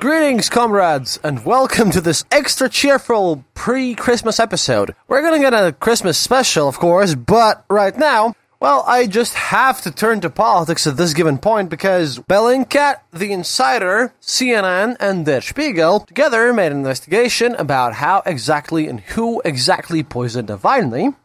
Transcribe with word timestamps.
Greetings, 0.00 0.48
comrades, 0.48 1.18
and 1.24 1.44
welcome 1.44 1.90
to 1.90 2.00
this 2.00 2.24
extra 2.30 2.68
cheerful 2.68 3.44
pre 3.54 3.96
Christmas 3.96 4.38
episode. 4.38 4.94
We're 5.08 5.22
gonna 5.22 5.40
get 5.40 5.52
a 5.52 5.72
Christmas 5.72 6.16
special, 6.16 6.68
of 6.68 6.78
course, 6.78 7.16
but 7.16 7.64
right 7.68 7.98
now, 7.98 8.36
well, 8.60 8.84
I 8.86 9.08
just 9.08 9.34
have 9.34 9.82
to 9.82 9.90
turn 9.90 10.20
to 10.20 10.30
politics 10.30 10.86
at 10.86 10.96
this 10.96 11.14
given 11.14 11.38
point 11.38 11.68
because 11.68 12.20
Bellingcat, 12.20 13.00
The 13.12 13.32
Insider, 13.32 14.14
CNN, 14.22 14.96
and 15.00 15.26
Der 15.26 15.40
Spiegel 15.40 15.98
together 15.98 16.52
made 16.52 16.70
an 16.70 16.78
investigation 16.78 17.56
about 17.56 17.94
how 17.94 18.22
exactly 18.24 18.86
and 18.86 19.00
who 19.00 19.42
exactly 19.44 20.04
poisoned 20.04 20.48
Navalny. 20.48 21.16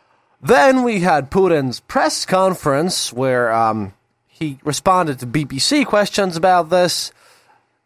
Then 0.42 0.82
we 0.82 1.02
had 1.02 1.30
Putin's 1.30 1.80
press 1.82 2.26
conference 2.26 3.14
where 3.14 3.54
um, 3.54 3.94
he 4.28 4.58
responded 4.64 5.20
to 5.20 5.28
BBC 5.28 5.86
questions 5.86 6.36
about 6.36 6.72
this 6.72 7.12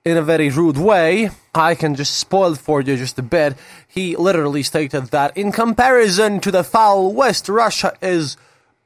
in 0.10 0.18
a 0.18 0.22
very 0.22 0.50
rude 0.50 0.78
way. 0.78 1.30
I 1.54 1.76
can 1.76 1.96
just 1.96 2.16
spoil 2.16 2.56
for 2.56 2.82
you 2.82 2.96
just 2.96 3.20
a 3.20 3.24
bit. 3.24 3.56
He 3.88 4.16
literally 4.16 4.64
stated 4.64 5.08
that 5.08 5.36
in 5.36 5.52
comparison 5.52 6.40
to 6.42 6.52
the 6.52 6.64
foul 6.64 7.14
West, 7.14 7.50
Russia 7.50 7.94
is 8.02 8.38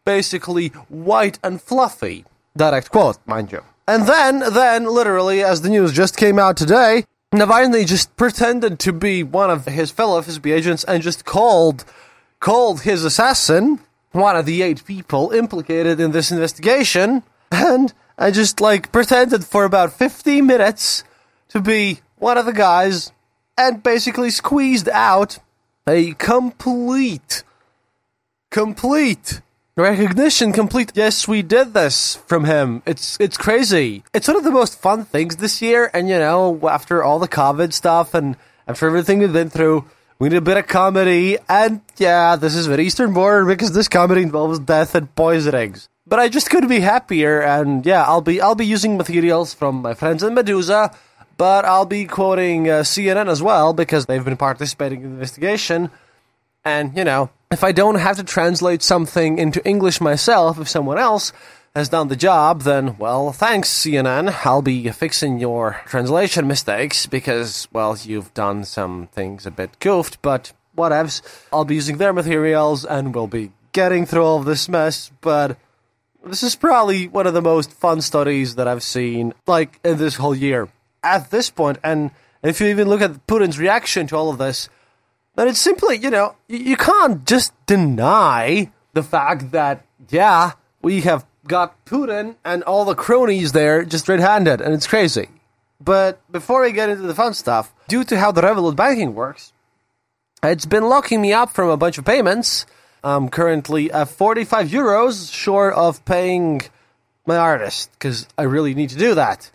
basically 0.06 0.70
white 0.90 1.38
and 1.44 1.62
fluffy. 1.62 2.26
Direct 2.58 2.90
quote, 2.90 3.18
mind 3.26 3.52
you. 3.52 3.62
And 3.88 4.08
then, 4.08 4.40
then, 4.54 4.86
literally, 4.86 5.44
as 5.44 5.62
the 5.62 5.70
news 5.70 5.94
just 5.94 6.18
came 6.18 6.40
out 6.40 6.58
today, 6.58 7.06
Navalny 7.34 7.86
just 7.86 8.16
pretended 8.16 8.80
to 8.80 8.94
be 8.94 9.24
one 9.24 9.50
of 9.50 9.66
his 9.66 9.92
fellow 9.92 10.22
FSB 10.22 10.54
agents 10.54 10.84
and 10.86 11.04
just 11.04 11.26
called, 11.26 11.86
called 12.40 12.82
his 12.82 13.04
assassin, 13.04 13.80
one 14.12 14.36
of 14.36 14.46
the 14.46 14.62
eight 14.62 14.84
people 14.86 15.32
implicated 15.32 16.00
in 16.00 16.12
this 16.12 16.32
investigation, 16.32 17.24
and 17.52 17.94
I 18.18 18.32
just 18.32 18.62
like 18.62 18.92
pretended 18.92 19.46
for 19.46 19.66
about 19.66 19.94
50 19.94 20.42
minutes 20.42 21.04
to 21.52 21.62
be 21.62 22.00
one 22.18 22.38
of 22.38 22.46
the 22.46 22.54
guys 22.54 23.12
and 23.58 23.84
basically 23.84 24.30
squeezed 24.30 24.90
out 24.90 25.40
a 25.88 26.14
complete, 26.14 27.44
complete 28.50 29.42
recognition, 29.76 30.54
complete. 30.54 30.92
Yes, 30.96 31.28
we 31.28 31.42
did 31.42 31.74
this 31.74 32.16
from 32.16 32.46
him. 32.46 32.82
It's 32.86 33.18
it's 33.20 33.38
crazy. 33.38 34.04
It's 34.14 34.28
one 34.28 34.38
of 34.38 34.44
the 34.44 34.52
most 34.52 34.80
fun 34.80 35.06
things 35.06 35.38
this 35.38 35.62
year, 35.62 35.90
and 35.94 36.08
you 36.08 36.18
know, 36.18 36.60
after 36.68 37.04
all 37.04 37.20
the 37.20 37.28
COVID 37.28 37.74
stuff 37.74 38.14
and 38.14 38.38
after 38.68 38.88
everything 38.88 39.20
we've 39.20 39.34
been 39.34 39.50
through. 39.50 39.86
We 40.20 40.30
need 40.30 40.38
a 40.38 40.42
bit 40.42 40.58
of 40.58 40.68
comedy, 40.68 41.40
and 41.50 41.82
yeah, 41.98 42.36
this 42.36 42.54
is 42.54 42.68
very 42.68 42.86
Eastern 42.86 43.12
border 43.12 43.44
because 43.44 43.72
this 43.72 43.88
comedy 43.88 44.22
involves 44.22 44.60
death 44.60 44.94
and 44.94 45.14
poisonings. 45.16 45.90
But 46.06 46.20
I 46.20 46.30
just 46.30 46.52
couldn't 46.52 46.70
be 46.70 46.80
happier, 46.80 47.42
and 47.42 47.84
yeah, 47.84 48.04
I'll 48.04 48.22
be 48.22 48.40
I'll 48.40 48.54
be 48.54 48.68
using 48.68 48.98
materials 48.98 49.56
from 49.56 49.82
my 49.82 49.96
friends 49.96 50.22
in 50.22 50.36
Medusa, 50.36 50.96
but 51.38 51.66
I'll 51.66 51.86
be 51.86 52.06
quoting 52.06 52.70
uh, 52.70 52.82
CNN 52.82 53.30
as 53.30 53.42
well 53.42 53.74
because 53.74 54.06
they've 54.06 54.24
been 54.24 54.38
participating 54.38 55.02
in 55.02 55.10
the 55.10 55.14
investigation. 55.16 55.90
And 56.64 56.96
you 56.96 57.04
know, 57.04 57.30
if 57.52 57.64
I 57.64 57.72
don't 57.72 57.96
have 57.96 58.18
to 58.18 58.24
translate 58.24 58.82
something 58.82 59.38
into 59.38 59.66
English 59.68 60.00
myself, 60.02 60.60
if 60.60 60.70
someone 60.70 60.98
else 60.98 61.34
has 61.76 61.90
done 61.90 62.10
the 62.10 62.16
job, 62.16 62.62
then 62.62 62.98
well, 62.98 63.32
thanks 63.32 63.70
CNN. 63.70 64.46
I'll 64.46 64.62
be 64.62 64.90
fixing 64.90 65.40
your 65.40 65.82
translation 65.86 66.48
mistakes 66.48 67.06
because 67.06 67.68
well, 67.72 67.98
you've 68.02 68.34
done 68.34 68.66
some 68.66 69.08
things 69.08 69.46
a 69.46 69.52
bit 69.52 69.80
goofed, 69.80 70.22
but 70.22 70.54
whatevs. 70.78 71.22
I'll 71.52 71.66
be 71.66 71.76
using 71.76 71.98
their 71.98 72.14
materials 72.14 72.86
and 72.86 73.14
we'll 73.14 73.28
be 73.28 73.52
getting 73.72 74.06
through 74.06 74.24
all 74.24 74.40
of 74.40 74.46
this 74.46 74.68
mess, 74.68 75.12
but 75.22 75.58
this 76.26 76.44
is 76.44 76.56
probably 76.56 77.08
one 77.08 77.28
of 77.28 77.34
the 77.34 77.42
most 77.42 77.72
fun 77.72 78.02
studies 78.02 78.56
that 78.56 78.68
I've 78.68 78.84
seen, 78.84 79.34
like, 79.48 79.80
in 79.84 79.98
this 79.98 80.16
whole 80.16 80.36
year. 80.36 80.70
At 81.04 81.32
this 81.32 81.50
point, 81.50 81.80
and 81.84 82.12
if 82.44 82.62
you 82.62 82.68
even 82.68 82.88
look 82.88 83.02
at 83.02 83.26
Putin's 83.28 83.58
reaction 83.58 84.08
to 84.08 84.16
all 84.16 84.30
of 84.30 84.38
this, 84.38 84.70
then 85.36 85.48
it's 85.48 85.60
simply, 85.60 85.98
you 85.98 86.10
know, 86.10 86.36
you, 86.48 86.76
can't 86.76 87.26
just 87.26 87.54
deny 87.66 88.72
the 88.94 89.04
fact 89.04 89.52
that, 89.52 89.86
yeah, 90.10 90.52
we 90.82 91.02
have 91.02 91.26
got 91.48 91.86
Putin 91.86 92.36
and 92.44 92.64
all 92.64 92.86
the 92.86 92.96
cronies 92.96 93.52
there 93.52 93.84
just 93.84 94.08
red 94.08 94.20
handed, 94.20 94.62
and 94.62 94.74
it's 94.74 94.88
crazy. 94.88 95.30
But 95.80 96.20
before 96.32 96.62
we 96.62 96.72
get 96.72 96.90
into 96.90 97.04
the 97.04 97.16
fun 97.16 97.34
stuff, 97.34 97.74
due 97.88 98.04
to 98.04 98.20
how 98.20 98.32
the 98.32 98.42
Revolut 98.42 98.76
banking 98.76 99.16
works, 99.16 99.54
it's 100.44 100.66
been 100.66 100.88
locking 100.90 101.22
me 101.22 101.34
up 101.34 101.52
from 101.52 101.70
a 101.70 101.78
bunch 101.78 101.98
of 101.98 102.06
payments. 102.06 102.66
I'm 103.04 103.30
currently 103.30 103.92
at 103.92 104.10
45 104.10 104.68
euros 104.68 105.34
short 105.34 105.74
of 105.74 106.04
paying 106.06 106.62
my 107.26 107.38
artist 107.38 107.92
because 107.94 108.28
I 108.38 108.44
really 108.44 108.76
need 108.76 108.90
to 108.90 108.98
do 108.98 109.16
that. 109.16 109.50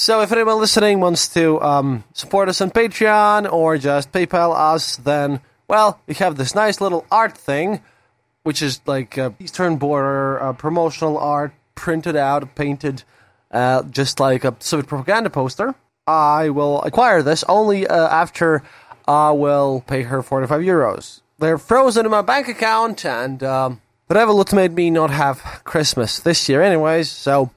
So 0.00 0.22
if 0.22 0.32
anyone 0.32 0.58
listening 0.58 1.00
wants 1.00 1.28
to 1.34 1.60
um, 1.60 2.04
support 2.14 2.48
us 2.48 2.62
on 2.62 2.70
Patreon 2.70 3.52
or 3.52 3.76
just 3.76 4.10
PayPal 4.12 4.56
us, 4.56 4.96
then 4.96 5.42
well, 5.68 6.00
we 6.06 6.14
have 6.14 6.36
this 6.36 6.54
nice 6.54 6.80
little 6.80 7.04
art 7.10 7.36
thing, 7.36 7.82
which 8.42 8.62
is 8.62 8.80
like 8.86 9.18
Eastern 9.38 9.76
Border 9.76 10.42
uh, 10.42 10.52
promotional 10.54 11.18
art 11.18 11.52
printed 11.74 12.16
out, 12.16 12.54
painted, 12.54 13.02
uh, 13.50 13.82
just 13.82 14.20
like 14.20 14.42
a 14.42 14.56
Soviet 14.58 14.86
propaganda 14.86 15.28
poster. 15.28 15.74
I 16.06 16.48
will 16.48 16.80
acquire 16.80 17.22
this 17.22 17.44
only 17.46 17.86
uh, 17.86 18.08
after 18.08 18.62
I 19.06 19.32
will 19.32 19.84
pay 19.86 20.04
her 20.04 20.22
45 20.22 20.62
euros. 20.62 21.20
They're 21.38 21.58
frozen 21.58 22.06
in 22.06 22.10
my 22.10 22.22
bank 22.22 22.48
account, 22.48 23.04
and 23.04 23.42
um, 23.42 23.82
Revolut 24.08 24.54
made 24.54 24.72
me 24.72 24.88
not 24.88 25.10
have 25.10 25.60
Christmas 25.64 26.20
this 26.20 26.48
year, 26.48 26.62
anyways. 26.62 27.10
So 27.10 27.50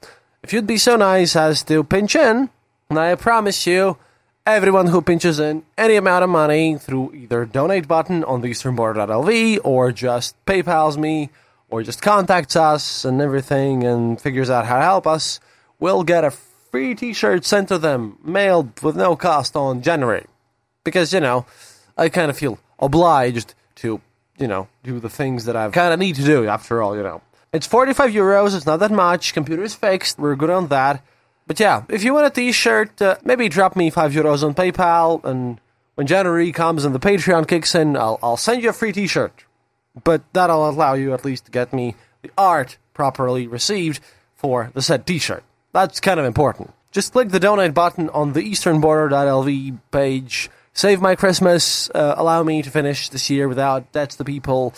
if 0.44 0.54
you'd 0.54 0.68
be 0.68 0.78
so 0.78 0.96
nice 0.96 1.36
as 1.36 1.64
to 1.64 1.84
pinch 1.84 2.16
in, 2.16 2.50
and 2.90 3.00
I 3.00 3.16
promise 3.16 3.66
you, 3.66 3.98
everyone 4.46 4.88
who 4.88 5.02
pinches 5.02 5.40
in 5.40 5.64
any 5.78 5.96
amount 5.96 6.24
of 6.24 6.30
money 6.30 6.78
through 6.78 7.14
either 7.14 7.46
donate 7.46 7.88
button 7.88 8.24
on 8.26 8.42
the 8.42 8.50
easternborder.lv 8.50 9.60
or 9.64 9.92
just 9.92 10.36
PayPal's 10.46 10.98
me 10.98 11.30
or 11.70 11.82
just 11.82 12.02
contacts 12.02 12.56
us 12.56 13.06
and 13.06 13.22
everything 13.22 13.84
and 13.84 14.20
figures 14.20 14.50
out 14.50 14.66
how 14.66 14.78
to 14.78 14.84
help 14.84 15.08
us 15.08 15.40
will 15.80 16.04
get 16.04 16.24
a 16.24 16.32
free 16.32 16.94
t-shirt 16.94 17.46
sent 17.46 17.70
to 17.70 17.78
them 17.78 18.18
mailed 18.24 18.82
with 18.82 18.96
no 18.96 19.16
cost 19.16 19.56
on 19.56 19.82
January. 19.82 20.26
Because, 20.84 21.14
you 21.14 21.22
know, 21.22 21.46
I 21.98 22.10
kind 22.10 22.30
of 22.30 22.38
feel 22.38 22.60
obliged 22.80 23.56
to 23.76 24.02
you 24.38 24.48
know, 24.48 24.68
do 24.84 25.00
the 25.00 25.10
things 25.10 25.46
that 25.46 25.56
I 25.56 25.70
kind 25.70 25.94
of 25.94 26.00
need 26.00 26.16
to 26.16 26.24
do 26.24 26.48
after 26.48 26.82
all, 26.82 26.96
you 26.96 27.04
know. 27.04 27.22
It's 27.54 27.68
45 27.68 28.12
euros, 28.12 28.56
it's 28.56 28.66
not 28.66 28.80
that 28.80 28.92
much, 28.92 29.34
computer 29.34 29.62
is 29.62 29.76
fixed, 29.76 30.18
we're 30.18 30.36
good 30.36 30.50
on 30.50 30.68
that. 30.70 31.06
But 31.46 31.60
yeah, 31.60 31.84
if 31.88 32.04
you 32.04 32.14
want 32.14 32.26
a 32.26 32.32
t-shirt, 32.32 33.00
uh, 33.00 33.18
maybe 33.24 33.48
drop 33.48 33.76
me 33.76 33.92
5 33.92 34.12
euros 34.12 34.44
on 34.44 34.56
PayPal, 34.56 35.24
and 35.24 35.60
when 35.94 36.08
January 36.08 36.52
comes 36.52 36.84
and 36.84 36.96
the 36.96 37.00
Patreon 37.00 37.48
kicks 37.48 37.76
in, 37.76 37.96
I'll, 37.96 38.18
I'll 38.24 38.38
send 38.38 38.64
you 38.64 38.70
a 38.70 38.74
free 38.74 38.92
t-shirt. 38.92 39.46
But 40.04 40.24
that'll 40.34 40.68
allow 40.68 40.94
you 40.94 41.14
at 41.14 41.24
least 41.24 41.46
to 41.46 41.52
get 41.52 41.72
me 41.72 41.96
the 42.24 42.32
art 42.38 42.78
properly 42.96 43.46
received 43.46 44.02
for 44.34 44.72
the 44.74 44.82
said 44.82 45.06
t-shirt. 45.06 45.44
That's 45.74 46.00
kind 46.00 46.20
of 46.20 46.26
important. 46.26 46.74
Just 46.92 47.14
click 47.14 47.30
the 47.30 47.40
donate 47.40 47.76
button 47.76 48.10
on 48.10 48.34
the 48.34 48.42
easternborder.lv 48.42 49.80
page. 49.92 50.50
Save 50.74 51.02
my 51.02 51.16
Christmas. 51.16 51.90
Uh, 51.92 52.16
allow 52.18 52.42
me 52.42 52.64
to 52.64 52.72
finish 52.72 53.10
this 53.10 53.30
year 53.30 53.48
without 53.48 53.92
debts 53.92 54.16
to 54.16 54.24
people. 54.24 54.74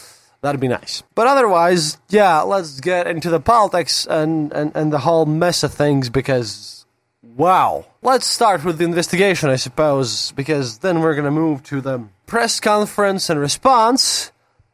That'd 0.45 0.62
be 0.62 0.68
nice. 0.68 1.01
But 1.15 1.25
otherwise, 1.25 1.97
yeah, 2.09 2.42
let's 2.42 2.80
get 2.80 3.07
into 3.07 3.31
the 3.31 3.39
politics 3.39 4.06
and, 4.06 4.53
and, 4.53 4.71
and 4.75 4.94
the 4.94 5.00
whole 5.00 5.25
mess 5.25 5.63
of 5.63 5.74
things 5.74 6.12
because, 6.12 6.86
wow. 7.24 7.88
Let's 8.03 8.27
start 8.27 8.63
with 8.63 8.77
the 8.77 8.83
investigation, 8.83 9.50
I 9.50 9.56
suppose, 9.56 10.33
because 10.33 10.77
then 10.77 11.00
we're 11.00 11.15
going 11.15 11.25
to 11.25 11.31
move 11.31 11.63
to 11.63 11.81
the 11.81 12.03
press 12.27 12.59
conference 12.59 13.27
and 13.27 13.39
response. 13.39 14.31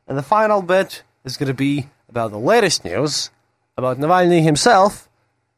And 0.10 0.18
the 0.18 0.24
final 0.24 0.62
bit 0.62 1.04
is 1.24 1.38
going 1.38 1.48
to 1.48 1.54
be 1.54 1.88
about 2.10 2.32
the 2.32 2.38
latest 2.38 2.84
news 2.84 3.30
about 3.78 3.98
Navalny 3.98 4.44
himself 4.44 5.08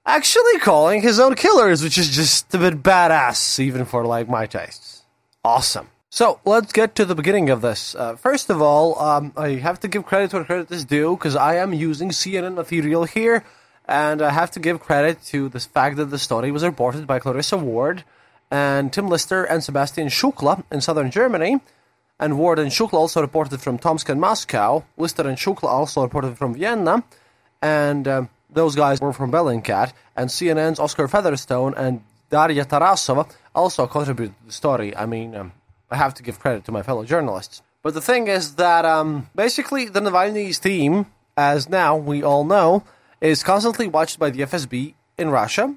actually 0.05 0.59
calling 0.59 1.01
his 1.01 1.19
own 1.19 1.33
killers, 1.33 1.81
which 1.81 1.97
is 1.97 2.15
just 2.15 2.53
a 2.53 2.59
bit 2.59 2.83
badass, 2.83 3.59
even 3.59 3.83
for 3.83 4.05
like 4.05 4.29
my 4.29 4.45
tastes. 4.45 5.01
Awesome. 5.43 5.89
So 6.13 6.39
let's 6.45 6.71
get 6.71 6.93
to 6.97 7.05
the 7.05 7.15
beginning 7.15 7.49
of 7.49 7.61
this. 7.61 7.95
Uh, 7.95 8.15
first 8.15 8.51
of 8.51 8.61
all, 8.61 8.99
um, 8.99 9.33
I 9.35 9.55
have 9.55 9.79
to 9.79 9.87
give 9.87 10.05
credit 10.05 10.31
where 10.31 10.43
credit 10.43 10.69
is 10.69 10.85
due 10.85 11.17
because 11.17 11.35
I 11.35 11.55
am 11.55 11.73
using 11.73 12.09
CNN 12.09 12.53
material 12.53 13.05
here, 13.05 13.43
and 13.87 14.21
I 14.21 14.29
have 14.29 14.51
to 14.51 14.59
give 14.59 14.79
credit 14.79 15.23
to 15.33 15.49
the 15.49 15.59
fact 15.59 15.97
that 15.97 16.11
the 16.11 16.19
story 16.19 16.51
was 16.51 16.63
reported 16.63 17.07
by 17.07 17.17
Clarissa 17.17 17.57
Ward 17.57 18.03
and 18.51 18.93
Tim 18.93 19.07
Lister 19.07 19.43
and 19.43 19.63
Sebastian 19.63 20.09
Shukla 20.09 20.63
in 20.71 20.81
southern 20.81 21.09
Germany. 21.09 21.59
And 22.19 22.37
Ward 22.37 22.59
and 22.59 22.69
Shukla 22.69 22.93
also 22.93 23.19
reported 23.19 23.59
from 23.59 23.79
Tomsk 23.79 24.07
and 24.07 24.21
Moscow. 24.21 24.85
Lister 24.97 25.27
and 25.27 25.35
Shukla 25.35 25.69
also 25.69 26.03
reported 26.03 26.37
from 26.37 26.53
Vienna. 26.53 27.03
And 27.59 28.07
um, 28.07 28.29
those 28.51 28.75
guys 28.75 29.01
were 29.01 29.13
from 29.13 29.31
Bellingcat, 29.31 29.93
and 30.15 30.29
CNN's 30.29 30.77
Oscar 30.77 31.07
Featherstone 31.07 31.73
and 31.73 32.03
Daria 32.29 32.65
Tarasova 32.65 33.27
also 33.55 33.87
contributed 33.87 34.37
to 34.41 34.45
the 34.45 34.51
story. 34.51 34.95
I 34.95 35.07
mean, 35.07 35.33
um, 35.33 35.53
I 35.93 35.97
have 35.97 36.15
to 36.15 36.23
give 36.23 36.39
credit 36.39 36.65
to 36.65 36.71
my 36.71 36.81
fellow 36.81 37.05
journalists. 37.05 37.61
But 37.83 37.93
the 37.93 38.01
thing 38.01 38.27
is 38.27 38.55
that 38.55 38.83
um, 38.83 39.29
basically 39.35 39.85
the 39.85 39.99
Navalny's 39.99 40.57
team, 40.57 41.05
as 41.37 41.69
now 41.69 41.95
we 41.95 42.23
all 42.23 42.43
know, 42.43 42.83
is 43.21 43.43
constantly 43.43 43.87
watched 43.87 44.17
by 44.17 44.31
the 44.31 44.41
FSB 44.41 44.95
in 45.19 45.29
Russia, 45.29 45.75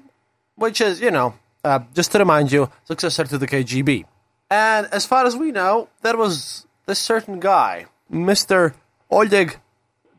which 0.55 0.81
is, 0.81 1.01
you 1.01 1.11
know, 1.11 1.35
uh, 1.63 1.81
just 1.93 2.11
to 2.13 2.19
remind 2.19 2.51
you, 2.51 2.71
successor 2.85 3.25
to 3.25 3.37
the 3.37 3.47
KGB. 3.47 4.05
And 4.49 4.87
as 4.91 5.05
far 5.05 5.25
as 5.27 5.35
we 5.35 5.51
know, 5.51 5.89
there 6.01 6.17
was 6.17 6.65
this 6.87 6.97
certain 6.97 7.39
guy, 7.39 7.85
Mr. 8.11 8.73
Oleg 9.11 9.59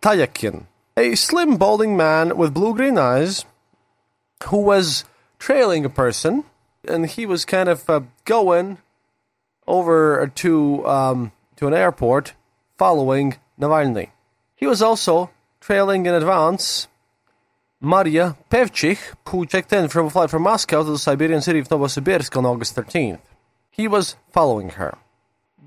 Tayakin, 0.00 0.66
a 0.96 1.16
slim, 1.16 1.56
balding 1.56 1.96
man 1.96 2.36
with 2.36 2.54
blue 2.54 2.72
green 2.72 2.98
eyes 2.98 3.44
who 4.44 4.58
was 4.58 5.04
trailing 5.40 5.84
a 5.84 5.90
person, 5.90 6.44
and 6.86 7.06
he 7.06 7.26
was 7.26 7.44
kind 7.44 7.68
of 7.68 7.90
uh, 7.90 8.02
going 8.24 8.78
over 9.68 10.26
to 10.26 10.86
um, 10.86 11.32
to 11.56 11.66
an 11.66 11.74
airport 11.74 12.34
following 12.76 13.36
Navalny. 13.60 14.10
He 14.56 14.66
was 14.66 14.82
also 14.82 15.30
trailing 15.60 16.06
in 16.06 16.14
advance 16.14 16.88
Maria 17.80 18.36
Pevchik, 18.50 18.98
who 19.28 19.46
checked 19.46 19.72
in 19.72 19.88
from 19.88 20.06
a 20.06 20.10
flight 20.10 20.30
from 20.30 20.42
Moscow 20.42 20.82
to 20.82 20.90
the 20.90 20.98
Siberian 20.98 21.40
city 21.40 21.60
of 21.60 21.68
Novosibirsk 21.68 22.36
on 22.36 22.44
August 22.44 22.74
13th. 22.74 23.20
He 23.70 23.86
was 23.86 24.16
following 24.32 24.70
her. 24.70 24.98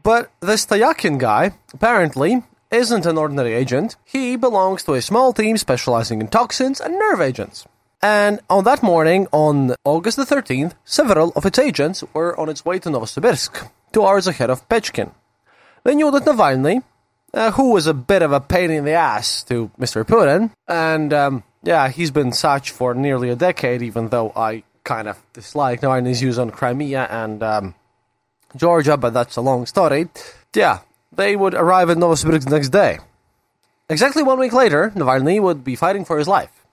But 0.04 0.32
this 0.42 0.66
Tayakin 0.66 1.20
guy, 1.20 1.52
apparently, 1.74 2.44
isn't 2.72 3.06
an 3.06 3.18
ordinary 3.18 3.54
agent. 3.54 3.96
He 4.04 4.36
belongs 4.36 4.84
to 4.84 4.94
a 4.94 5.02
small 5.02 5.32
team 5.32 5.58
specializing 5.58 6.20
in 6.20 6.28
toxins 6.28 6.82
and 6.82 6.98
nerve 6.98 7.22
agents. 7.22 7.66
And 8.02 8.40
on 8.50 8.64
that 8.64 8.82
morning, 8.82 9.28
on 9.32 9.76
August 9.86 10.18
the 10.18 10.26
13th, 10.26 10.74
several 10.84 11.32
of 11.36 11.46
its 11.46 11.60
agents 11.60 12.04
were 12.14 12.38
on 12.40 12.50
its 12.50 12.66
way 12.66 12.80
to 12.80 12.90
Novosibirsk, 12.90 13.70
two 13.92 14.06
hours 14.06 14.28
ahead 14.28 14.50
of 14.50 14.68
Pechkin. 14.70 15.12
They 15.84 15.96
knew 15.96 16.12
that 16.12 16.24
Navalny, 16.24 16.84
uh, 17.34 17.52
who 17.52 17.72
was 17.72 17.88
a 17.88 17.94
bit 17.94 18.22
of 18.22 18.32
a 18.32 18.40
pain 18.40 18.72
in 18.72 18.86
the 18.86 18.92
ass 18.92 19.44
to 19.44 19.72
Mr. 19.80 20.04
Putin, 20.04 20.52
and 20.68 21.14
um, 21.14 21.44
yeah, 21.64 21.90
he's 21.90 22.12
been 22.12 22.32
such 22.32 22.72
for 22.72 22.94
nearly 22.94 23.30
a 23.30 23.36
decade, 23.36 23.82
even 23.82 24.10
though 24.10 24.32
I 24.36 24.64
kind 24.84 25.08
of 25.08 25.22
dislike 25.34 25.82
Navalny's 25.82 26.20
views 26.20 26.40
on 26.40 26.52
Crimea 26.52 27.08
and 27.10 27.44
um, 27.44 27.76
Georgia, 28.56 28.98
but 28.98 29.14
that's 29.14 29.36
a 29.36 29.42
long 29.42 29.66
story. 29.66 30.10
Yeah, 30.56 30.80
they 31.12 31.36
would 31.36 31.54
arrive 31.54 31.90
in 31.90 32.00
Novosibirsk 32.00 32.46
the 32.46 32.50
next 32.50 32.70
day. 32.70 33.00
Exactly 33.90 34.24
one 34.24 34.40
week 34.40 34.54
later, 34.54 34.92
Navalny 34.96 35.42
would 35.42 35.64
be 35.64 35.76
fighting 35.76 36.06
for 36.06 36.18
his 36.18 36.28
life. 36.28 36.66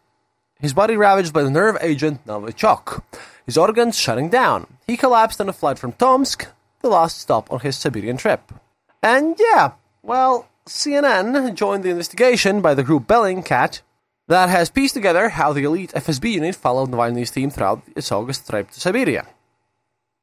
His 0.61 0.73
body 0.73 0.97
ravaged 0.97 1.32
by 1.32 1.43
the 1.43 1.50
nerve 1.50 1.76
agent 1.81 2.26
Novichok, 2.26 3.03
his 3.47 3.56
organs 3.56 3.99
shutting 3.99 4.29
down. 4.29 4.67
He 4.87 4.97
collapsed 4.97 5.41
on 5.41 5.49
a 5.49 5.53
flight 5.53 5.79
from 5.79 5.93
Tomsk, 5.93 6.47
the 6.80 6.88
last 6.88 7.19
stop 7.19 7.52
on 7.52 7.60
his 7.60 7.76
Siberian 7.76 8.16
trip. 8.16 8.52
And 9.02 9.36
yeah, 9.38 9.72
well, 10.02 10.48
CNN 10.66 11.54
joined 11.54 11.84
the 11.84 11.90
investigation 11.90 12.60
by 12.60 12.75
the 12.75 12.82
group 12.82 13.06
Bellingcat 13.06 13.80
that 14.28 14.48
has 14.48 14.70
pieced 14.70 14.94
together 14.94 15.30
how 15.30 15.52
the 15.52 15.64
elite 15.64 15.92
FSB 15.92 16.32
unit 16.32 16.54
followed 16.54 16.90
Navalny's 16.90 17.30
team 17.30 17.50
throughout 17.50 17.82
its 17.96 18.12
August 18.12 18.48
trip 18.48 18.70
to 18.70 18.80
Siberia. 18.80 19.26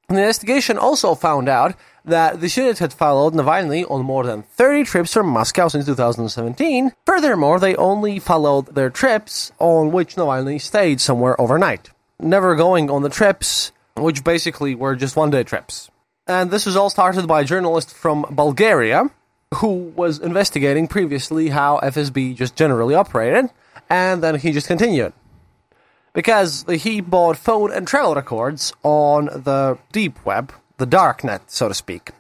The 0.08 0.18
investigation 0.18 0.78
also 0.78 1.16
found 1.16 1.50
out 1.50 1.74
that 2.06 2.40
this 2.40 2.56
unit 2.56 2.78
had 2.78 2.94
followed 2.94 3.34
Navalny 3.34 3.90
on 3.90 4.06
more 4.06 4.24
than 4.24 4.44
30 4.44 4.84
trips 4.84 5.14
from 5.14 5.28
Moscow 5.28 5.68
since 5.68 5.88
2017. 5.88 6.92
Furthermore, 7.08 7.60
they 7.60 7.76
only 7.76 8.20
followed 8.20 8.76
their 8.76 8.92
trips 8.92 9.52
on 9.58 9.92
which 9.92 10.16
Navalny 10.16 10.62
stayed 10.62 11.02
somewhere 11.02 11.40
overnight, 11.42 11.90
never 12.20 12.56
going 12.56 12.92
on 12.92 13.02
the 13.02 13.10
trips, 13.10 13.72
which 13.98 14.24
basically 14.24 14.76
were 14.76 14.96
just 14.96 15.16
one 15.16 15.32
day 15.32 15.42
trips. 15.42 15.90
And 16.28 16.50
this 16.50 16.66
was 16.66 16.76
all 16.76 16.90
started 16.90 17.28
by 17.28 17.42
a 17.42 17.46
journalist 17.46 17.94
from 17.94 18.26
Bulgaria 18.32 19.12
who 19.56 19.94
was 19.96 20.20
investigating 20.20 20.88
previously 20.88 21.50
how 21.50 21.80
FSB 21.84 22.36
just 22.36 22.56
generally 22.56 22.96
operated, 22.96 23.50
and 23.90 24.24
then 24.24 24.36
he 24.40 24.52
just 24.52 24.68
continued 24.68 25.14
because 26.14 26.66
he 26.68 27.02
bought 27.02 27.38
phone 27.38 27.72
and 27.72 27.88
travel 27.88 28.16
records 28.16 28.74
on 28.82 29.26
the 29.26 29.78
deep 29.92 30.26
web, 30.26 30.52
the 30.78 30.86
dark 30.86 31.24
net, 31.24 31.52
so 31.52 31.68
to 31.68 31.74
speak. 31.74 32.12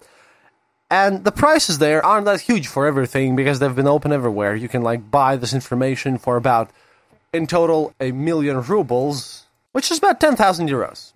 And 0.91 1.23
the 1.23 1.31
prices 1.31 1.79
there 1.79 2.05
aren't 2.05 2.25
that 2.25 2.41
huge 2.41 2.67
for 2.67 2.85
everything 2.85 3.35
because 3.35 3.57
they've 3.57 3.75
been 3.75 3.87
open 3.87 4.11
everywhere. 4.11 4.55
You 4.55 4.67
can 4.67 4.83
like 4.83 5.09
buy 5.09 5.35
this 5.35 5.53
information 5.53 6.19
for 6.19 6.37
about, 6.37 6.69
in 7.33 7.47
total, 7.47 7.93
a 7.99 8.11
million 8.11 8.61
rubles, 8.61 9.45
which 9.71 9.89
is 9.89 9.97
about 9.97 10.19
10,000 10.19 10.69
euros. 10.69 11.13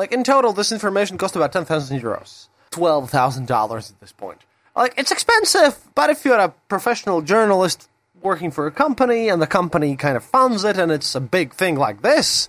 Like 0.00 0.12
in 0.12 0.24
total, 0.24 0.54
this 0.54 0.72
information 0.72 1.18
cost 1.18 1.36
about 1.36 1.52
10,000 1.52 2.00
euros. 2.00 2.48
$12,000 2.70 3.90
at 3.90 4.00
this 4.00 4.12
point. 4.12 4.38
Like, 4.74 4.94
it's 4.96 5.12
expensive, 5.12 5.76
but 5.94 6.08
if 6.08 6.24
you're 6.24 6.38
a 6.38 6.54
professional 6.70 7.20
journalist 7.20 7.86
working 8.22 8.50
for 8.50 8.66
a 8.66 8.70
company 8.70 9.28
and 9.28 9.42
the 9.42 9.46
company 9.46 9.96
kind 9.96 10.16
of 10.16 10.24
funds 10.24 10.64
it 10.64 10.78
and 10.78 10.90
it's 10.90 11.14
a 11.14 11.20
big 11.20 11.52
thing 11.52 11.76
like 11.76 12.00
this, 12.00 12.48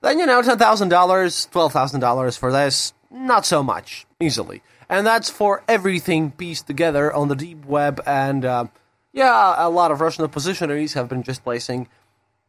then 0.00 0.18
you 0.18 0.26
know, 0.26 0.42
$10,000, 0.42 0.58
$12,000 0.58 2.38
for 2.38 2.50
this, 2.50 2.94
not 3.12 3.46
so 3.46 3.62
much, 3.62 4.04
easily. 4.18 4.60
And 4.88 5.06
that's 5.06 5.30
for 5.30 5.62
everything 5.68 6.32
pieced 6.32 6.66
together 6.66 7.12
on 7.12 7.28
the 7.28 7.36
deep 7.36 7.64
web. 7.64 8.02
And 8.04 8.44
uh, 8.44 8.64
yeah, 9.12 9.54
a 9.56 9.70
lot 9.70 9.92
of 9.92 10.00
Russian 10.00 10.26
oppositionaries 10.26 10.94
have 10.94 11.08
been 11.08 11.22
just 11.22 11.44
placing 11.44 11.86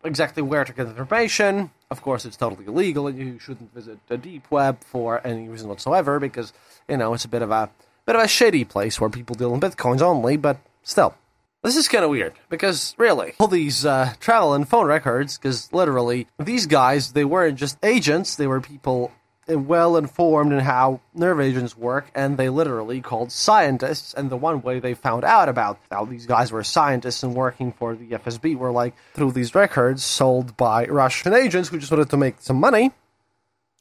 exactly 0.04 0.42
where 0.42 0.66
to 0.66 0.74
get 0.74 0.86
the 0.86 0.90
information. 0.90 1.70
Of 1.94 2.02
course, 2.02 2.26
it's 2.26 2.38
totally 2.38 2.66
illegal, 2.66 3.06
and 3.06 3.20
you 3.20 3.38
shouldn't 3.38 3.72
visit 3.72 4.00
the 4.08 4.18
deep 4.18 4.50
web 4.50 4.84
for 4.84 5.22
any 5.24 5.48
reason 5.48 5.70
whatsoever 5.70 6.20
because 6.20 6.52
you 6.90 6.98
know 6.98 7.14
it's 7.14 7.24
a 7.24 7.28
bit 7.28 7.44
of 7.44 7.52
a 7.52 7.70
bit 8.08 8.16
of 8.16 8.24
a 8.24 8.28
shady 8.28 8.64
place 8.64 9.00
where 9.00 9.12
people 9.12 9.36
deal 9.36 9.54
in 9.54 9.60
bitcoins 9.60 10.02
only. 10.02 10.36
But 10.36 10.58
still, 10.82 11.14
this 11.62 11.78
is 11.78 11.88
kind 11.88 12.04
of 12.04 12.10
weird 12.10 12.34
because 12.50 12.96
really, 12.98 13.36
all 13.40 13.48
these 13.48 13.86
uh, 13.86 14.16
travel 14.20 14.56
and 14.56 14.68
phone 14.68 14.88
records, 14.88 15.38
because 15.38 15.72
literally 15.72 16.26
these 16.40 16.66
guys, 16.66 17.12
they 17.12 17.26
weren't 17.26 17.60
just 17.60 17.78
agents; 17.86 18.38
they 18.38 18.48
were 18.48 18.60
people 18.60 19.12
well 19.48 19.98
informed 19.98 20.54
in 20.54 20.60
how 20.60 21.02
nerve 21.14 21.40
agents 21.40 21.78
work, 21.78 22.10
and 22.16 22.38
they 22.38 22.50
literally 22.50 23.02
called 23.02 23.32
scientists. 23.32 24.14
And 24.14 24.30
the 24.30 24.38
one 24.38 24.62
way 24.62 24.80
they 24.80 24.94
found 24.94 25.24
out 25.24 25.50
about 25.50 25.80
how 25.92 26.06
these 26.06 26.26
guys 26.26 26.52
were 26.52 26.64
scientists 26.64 27.24
and 27.24 27.36
working 27.36 27.72
for 27.72 27.96
the 27.96 28.08
FSB 28.08 28.56
were 28.56 28.72
like 28.72 28.94
through 29.14 29.32
these 29.32 29.56
records 29.56 30.04
sold 30.04 30.56
by 30.58 30.86
Russian 30.86 31.34
agents 31.34 31.70
who 31.70 31.80
just 31.80 31.92
wanted 31.92 32.10
to 32.10 32.18
make 32.18 32.36
some 32.40 32.60
money. 32.60 32.92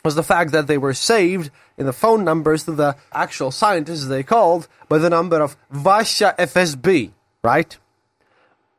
was 0.05 0.15
the 0.17 0.23
fact 0.23 0.51
that 0.53 0.67
they 0.67 0.79
were 0.79 0.95
saved 0.95 1.51
in 1.79 1.87
the 1.87 1.93
phone 1.93 2.25
numbers 2.25 2.65
to 2.65 2.73
the 2.73 2.97
actual 3.13 3.51
scientists 3.51 4.07
they 4.07 4.23
called 4.23 4.67
by 4.89 4.99
the 4.99 5.11
number 5.11 5.41
of 5.41 5.57
Vasha 5.73 6.37
FSB, 6.37 7.13
right? 7.45 7.79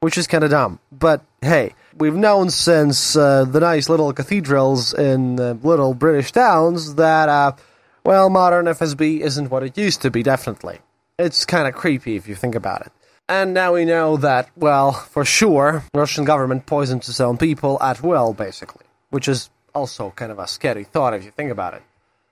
Which 0.03 0.17
is 0.17 0.27
kind 0.27 0.43
of 0.43 0.51
dumb. 0.51 0.79
But 0.91 1.24
hey, 1.41 1.75
we've 1.98 2.13
known 2.13 2.50
since 2.50 3.15
uh, 3.15 3.45
the 3.45 3.62
nice 3.62 3.88
little 3.88 4.12
cathedrals 4.12 4.93
in 4.93 5.39
uh, 5.39 5.53
little 5.63 5.93
British 5.93 6.33
towns 6.33 6.95
that, 6.95 7.29
uh, 7.29 7.53
well, 8.03 8.29
modern 8.29 8.65
FSB 8.65 9.22
isn't 9.22 9.50
what 9.50 9.63
it 9.63 9.77
used 9.77 10.01
to 10.01 10.12
be, 10.12 10.22
definitely. 10.22 10.79
It's 11.17 11.45
kind 11.45 11.69
of 11.69 11.74
creepy 11.74 12.17
if 12.17 12.27
you 12.27 12.36
think 12.36 12.53
about 12.53 12.81
it. 12.81 12.91
And 13.29 13.53
now 13.53 13.75
we 13.75 13.86
know 13.86 14.17
that, 14.17 14.50
well, 14.57 14.91
for 14.91 15.24
sure, 15.24 15.86
Russian 15.93 16.25
government 16.25 16.65
poisons 16.65 17.07
its 17.07 17.22
own 17.22 17.38
people 17.38 17.81
at 17.81 18.03
will, 18.03 18.33
basically, 18.33 18.86
which 19.10 19.29
is 19.29 19.50
also 19.74 20.12
kind 20.17 20.33
of 20.33 20.38
a 20.38 20.48
scary 20.48 20.83
thought 20.83 21.13
if 21.13 21.24
you 21.24 21.31
think 21.31 21.50
about 21.50 21.75
it. 21.75 21.81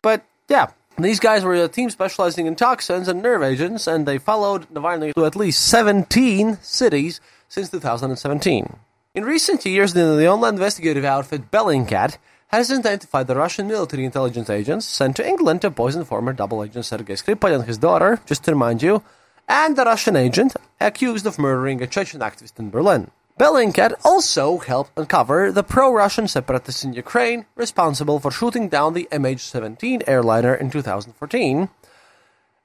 But 0.01 0.25
yeah, 0.49 0.71
these 0.97 1.21
guys 1.21 1.45
were 1.45 1.55
a 1.55 1.69
team 1.69 1.89
specializing 1.89 2.47
in 2.47 2.57
toxins 2.57 3.07
and 3.07 3.21
nerve 3.21 3.43
agents, 3.43 3.87
and 3.87 4.05
they 4.05 4.17
followed 4.17 4.67
Navalny 4.73 5.13
to 5.13 5.25
at 5.25 5.37
least 5.37 5.65
17 5.69 6.57
cities 6.61 7.21
since 7.51 7.69
2017. 7.69 8.77
In 9.13 9.25
recent 9.25 9.65
years, 9.65 9.93
the, 9.93 10.25
online 10.25 10.53
investigative 10.53 11.03
outfit 11.03 11.51
Bellingcat 11.51 12.17
has 12.47 12.71
identified 12.71 13.27
the 13.27 13.35
Russian 13.35 13.67
military 13.67 14.05
intelligence 14.05 14.49
agents 14.49 14.85
sent 14.85 15.17
to 15.17 15.27
England 15.27 15.61
to 15.61 15.69
poison 15.69 16.05
former 16.05 16.31
double 16.31 16.63
agent 16.63 16.85
Sergei 16.85 17.15
Skripal 17.15 17.53
and 17.53 17.65
his 17.65 17.77
daughter, 17.77 18.21
just 18.25 18.45
to 18.45 18.51
remind 18.51 18.81
you, 18.81 19.03
and 19.49 19.75
the 19.75 19.83
Russian 19.83 20.15
agent 20.15 20.55
accused 20.79 21.25
of 21.25 21.37
murdering 21.37 21.81
a 21.81 21.87
Chechen 21.87 22.21
activist 22.21 22.57
in 22.57 22.69
Berlin. 22.69 23.11
Bellingcat 23.37 23.95
also 24.05 24.59
helped 24.59 24.97
uncover 24.97 25.51
the 25.51 25.63
pro-Russian 25.63 26.29
separatists 26.29 26.85
in 26.85 26.93
Ukraine 26.93 27.47
responsible 27.55 28.21
for 28.21 28.31
shooting 28.31 28.69
down 28.69 28.93
the 28.93 29.09
MH17 29.11 30.03
airliner 30.07 30.55
in 30.55 30.71
2014. 30.71 31.67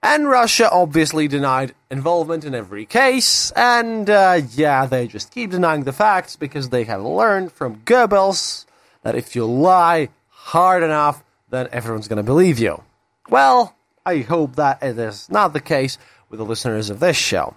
And 0.02 0.28
Russia 0.28 0.70
obviously 0.70 1.26
denied 1.26 1.74
involvement 1.90 2.44
in 2.44 2.54
every 2.54 2.86
case, 2.86 3.50
and 3.52 4.08
uh, 4.08 4.42
yeah, 4.52 4.86
they 4.86 5.06
just 5.08 5.32
keep 5.32 5.50
denying 5.50 5.84
the 5.84 5.92
facts 5.92 6.36
because 6.36 6.68
they 6.68 6.84
have 6.84 7.02
learned 7.02 7.50
from 7.50 7.80
Goebbels 7.80 8.66
that 9.02 9.14
if 9.14 9.34
you 9.34 9.46
lie 9.46 10.10
hard 10.28 10.82
enough, 10.82 11.24
then 11.50 11.68
everyone's 11.72 12.08
to 12.08 12.22
believe 12.22 12.58
you. 12.58 12.82
Well, 13.28 13.74
I 14.04 14.18
hope 14.18 14.56
that 14.56 14.82
it 14.82 14.98
is 14.98 15.28
not 15.30 15.52
the 15.52 15.60
case 15.60 15.98
with 16.28 16.38
the 16.38 16.44
listeners 16.44 16.90
of 16.90 17.00
this 17.00 17.16
show. 17.16 17.56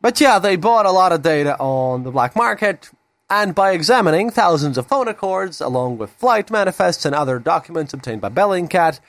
But 0.00 0.20
yeah, 0.20 0.38
they 0.38 0.56
bought 0.56 0.86
a 0.86 0.90
lot 0.90 1.12
of 1.12 1.22
data 1.22 1.56
on 1.58 2.02
the 2.02 2.10
black 2.10 2.36
market, 2.36 2.90
and 3.30 3.54
by 3.54 3.72
examining 3.72 4.30
thousands 4.30 4.76
of 4.76 4.86
phone 4.86 5.06
records, 5.06 5.60
along 5.60 5.98
with 5.98 6.10
flight 6.10 6.50
manifests 6.50 7.04
and 7.04 7.14
other 7.14 7.38
documents 7.38 7.94
obtained 7.94 8.20
by 8.20 8.28
Bellingcat, 8.28 9.00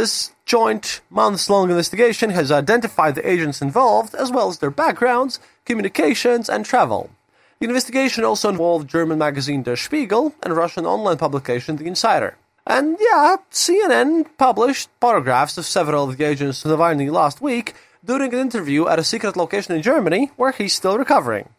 this 0.00 0.32
joint, 0.46 1.02
months 1.10 1.50
long 1.50 1.68
investigation 1.68 2.30
has 2.30 2.50
identified 2.50 3.14
the 3.14 3.28
agents 3.28 3.60
involved, 3.60 4.14
as 4.14 4.32
well 4.32 4.48
as 4.48 4.58
their 4.58 4.70
backgrounds, 4.70 5.38
communications, 5.66 6.48
and 6.48 6.64
travel. 6.64 7.10
The 7.58 7.66
investigation 7.66 8.24
also 8.24 8.48
involved 8.48 8.88
German 8.88 9.18
magazine 9.18 9.62
Der 9.62 9.76
Spiegel 9.76 10.34
and 10.42 10.56
Russian 10.56 10.86
online 10.86 11.18
publication 11.18 11.76
The 11.76 11.84
Insider. 11.84 12.38
And 12.66 12.96
yeah, 12.98 13.36
CNN 13.50 14.26
published 14.38 14.88
photographs 15.02 15.58
of 15.58 15.66
several 15.66 16.08
of 16.08 16.16
the 16.16 16.24
agents 16.24 16.64
Navalny 16.64 17.12
last 17.12 17.42
week 17.42 17.74
during 18.02 18.32
an 18.32 18.40
interview 18.40 18.88
at 18.88 18.98
a 18.98 19.04
secret 19.04 19.36
location 19.36 19.76
in 19.76 19.82
Germany 19.82 20.30
where 20.36 20.52
he's 20.52 20.72
still 20.72 20.96
recovering. 20.96 21.50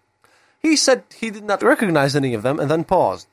He 0.57 0.75
said 0.75 1.03
he 1.15 1.29
did 1.29 1.43
not 1.43 1.61
recognize 1.61 2.15
any 2.15 2.33
of 2.33 2.41
them 2.41 2.59
and 2.59 2.71
then 2.71 2.85
paused. 2.85 3.27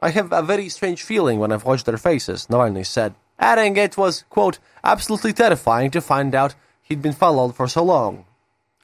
I 0.00 0.10
have 0.10 0.32
a 0.32 0.42
very 0.42 0.68
strange 0.68 1.04
feeling 1.04 1.38
when 1.38 1.52
I've 1.52 1.64
watched 1.64 1.86
their 1.86 1.98
faces, 1.98 2.48
Navalny 2.50 2.84
said, 2.84 3.14
adding 3.40 3.76
it 3.76 3.96
was, 3.96 4.24
quote, 4.30 4.58
absolutely 4.84 5.32
terrifying 5.32 5.90
to 5.90 6.00
find 6.00 6.34
out 6.34 6.54
he'd 6.82 7.02
been 7.02 7.12
followed 7.12 7.56
for 7.56 7.66
so 7.66 7.82
long. 7.82 8.24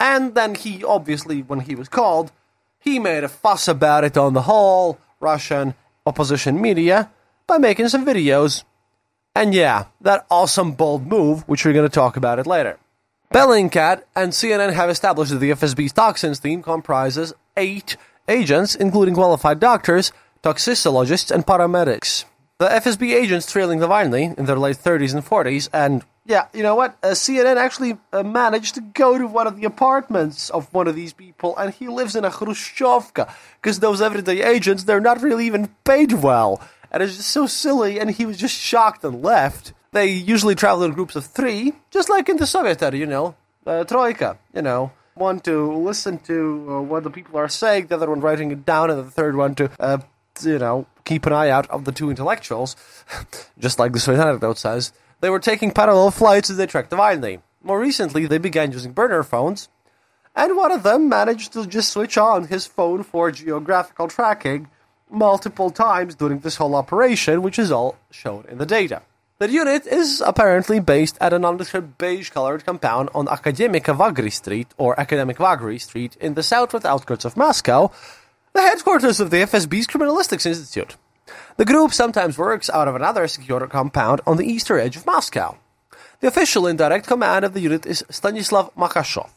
And 0.01 0.35
then 0.35 0.55
he, 0.55 0.83
obviously, 0.83 1.43
when 1.43 1.61
he 1.61 1.75
was 1.75 1.89
called, 1.89 2.33
he 2.81 2.99
made 2.99 3.25
a 3.25 3.29
fuss 3.29 3.69
about 3.69 4.05
it 4.05 4.17
on 4.17 4.35
the 4.35 4.43
whole 4.43 4.99
Russian 5.21 5.75
opposition 6.05 6.61
media 6.61 7.11
by 7.47 7.59
making 7.59 7.89
some 7.89 8.05
videos. 8.05 8.65
And 9.35 9.55
yeah, 9.55 9.87
that 10.01 10.27
awesome 10.31 10.73
bold 10.73 11.07
move, 11.07 11.47
which 11.49 11.65
we're 11.65 11.73
going 11.73 11.89
to 11.89 11.95
talk 11.95 12.17
about 12.17 12.39
it 12.39 12.47
later. 12.47 12.79
Bellingcat 13.33 14.05
and 14.15 14.33
CNN 14.33 14.73
have 14.73 14.89
established 14.89 15.33
that 15.33 15.39
the 15.39 15.51
FSB's 15.51 15.93
toxins 15.93 16.39
team 16.39 16.63
comprises 16.63 17.35
eight 17.57 17.97
agents, 18.29 18.75
including 18.75 19.15
qualified 19.15 19.61
doctors, 19.61 20.13
toxicologists, 20.43 21.31
and 21.31 21.45
paramedics. 21.45 22.25
The 22.59 22.69
FSB 22.69 23.13
agents 23.13 23.53
trailing 23.53 23.81
the 23.81 23.87
Navalny 23.87 24.35
in 24.39 24.47
their 24.47 24.59
late 24.59 24.79
30s 24.79 25.13
and 25.13 25.23
40s, 25.23 25.69
and 25.75 26.03
yeah, 26.25 26.49
you 26.55 26.63
know 26.63 26.75
what? 26.75 26.97
Uh, 27.03 27.09
CNN 27.09 27.59
actually 27.59 27.99
uh, 28.15 28.23
managed 28.23 28.77
to 28.77 28.81
go 28.81 29.19
to 29.19 29.27
one 29.27 29.47
of 29.47 29.61
the 29.61 29.67
apartments 29.67 30.49
of 30.49 30.73
one 30.73 30.89
of 30.89 30.95
these 30.95 31.13
people, 31.13 31.55
and 31.59 31.75
he 31.75 31.87
lives 31.87 32.17
in 32.17 32.25
a 32.25 32.31
Khrushchevka, 32.31 33.31
because 33.61 33.81
those 33.81 34.01
everyday 34.01 34.43
agents, 34.43 34.85
they're 34.85 35.03
not 35.03 35.21
really 35.21 35.45
even 35.45 35.69
paid 35.85 36.15
well. 36.15 36.63
And 36.91 37.03
it's 37.03 37.19
just 37.19 37.29
so 37.29 37.47
silly, 37.47 38.01
and 38.01 38.11
he 38.11 38.25
was 38.25 38.39
just 38.39 38.55
shocked 38.55 39.05
and 39.05 39.23
left. 39.23 39.75
They 39.93 40.07
usually 40.07 40.55
travel 40.55 40.83
in 40.85 40.93
groups 40.93 41.15
of 41.15 41.27
three, 41.27 41.75
just 41.91 42.09
like 42.09 42.31
in 42.31 42.39
the 42.39 42.47
Soviet 42.47 42.83
era, 42.83 42.97
you 42.97 43.05
know, 43.05 43.35
uh, 43.67 43.85
troika, 43.85 44.39
you 44.55 44.63
know. 44.63 44.93
One 45.13 45.41
to 45.41 45.77
listen 45.77 46.21
to 46.21 46.67
uh, 46.71 46.81
what 46.81 47.05
the 47.05 47.11
people 47.11 47.39
are 47.39 47.51
saying, 47.51 47.89
the 47.89 47.97
other 47.97 48.09
one 48.09 48.23
writing 48.23 48.51
it 48.51 48.65
down, 48.65 48.91
and 48.91 48.99
the 48.99 49.11
third 49.11 49.37
one 49.37 49.55
to, 49.57 49.71
uh, 49.79 49.99
you 50.43 50.59
know, 50.59 50.87
keep 51.07 51.25
an 51.25 51.33
eye 51.33 51.49
out 51.49 51.71
of 51.71 51.87
the 51.87 51.93
two 51.93 52.11
intellectuals, 52.11 52.77
just 53.59 53.79
like 53.79 53.93
the 53.93 54.01
Soviet 54.01 54.23
anecdote 54.23 54.59
says. 54.59 54.93
They 55.23 55.31
were 55.31 55.41
taking 55.41 55.71
parallel 55.71 56.11
flights 56.11 56.51
as 56.51 56.59
they 56.59 56.67
tracked 56.67 56.91
the 56.91 56.97
Navalny. 56.97 57.41
More 57.63 57.81
recently, 57.81 58.27
they 58.27 58.37
began 58.37 58.73
using 58.73 58.93
burner 58.93 59.23
phones, 59.23 59.71
and 60.35 60.57
one 60.57 60.73
of 60.73 60.83
them 60.83 61.09
managed 61.09 61.55
to 61.55 61.67
just 61.67 61.91
switch 61.91 62.19
on 62.19 62.49
his 62.49 62.67
phone 62.67 63.03
for 63.03 63.31
geographical 63.31 64.09
tracking 64.09 64.69
multiple 65.09 65.71
times 65.71 66.15
during 66.15 66.41
this 66.41 66.57
whole 66.57 66.75
operation, 66.75 67.41
which 67.41 67.59
is 67.59 67.73
all 67.73 67.97
shown 68.11 68.45
in 68.51 68.59
the 68.59 68.67
data. 68.67 69.01
The 69.39 69.51
unit 69.51 69.87
is 69.87 70.23
apparently 70.25 70.81
based 70.81 71.19
at 71.21 71.33
a 71.33 71.39
nondescript 71.39 71.99
beige-colored 71.99 72.65
compound 72.65 73.11
on 73.15 73.27
Akademika 73.27 73.95
Vargi 73.95 74.33
Street, 74.33 74.69
or 74.79 74.99
Academic 74.99 75.37
Vargi 75.37 75.81
Street, 75.81 76.17
in 76.21 76.35
the 76.35 76.43
southwest 76.43 76.87
outskirts 76.87 77.25
of 77.25 77.37
Moscow, 77.37 77.91
the 78.57 78.63
headquarters 78.63 79.21
of 79.21 79.31
the 79.31 79.43
FSB's 79.43 79.87
Criminalistics 79.87 80.47
Institute. 80.47 80.97
The 81.59 81.67
group 81.67 81.93
sometimes 81.93 82.39
works 82.39 82.71
out 82.71 82.89
of 82.89 82.95
another 82.95 83.29
secure 83.29 83.67
compound 83.67 84.23
on 84.27 84.39
the 84.39 84.51
eastern 84.51 84.81
edge 84.81 84.97
of 84.97 85.05
Moscow. 85.05 85.59
The 86.21 86.29
official 86.29 86.67
in 86.67 86.77
direct 86.77 87.07
command 87.07 87.45
of 87.45 87.53
the 87.53 87.61
unit 87.61 87.85
is 87.85 88.05
Stanislav 88.09 88.75
Makshakov. 88.75 89.29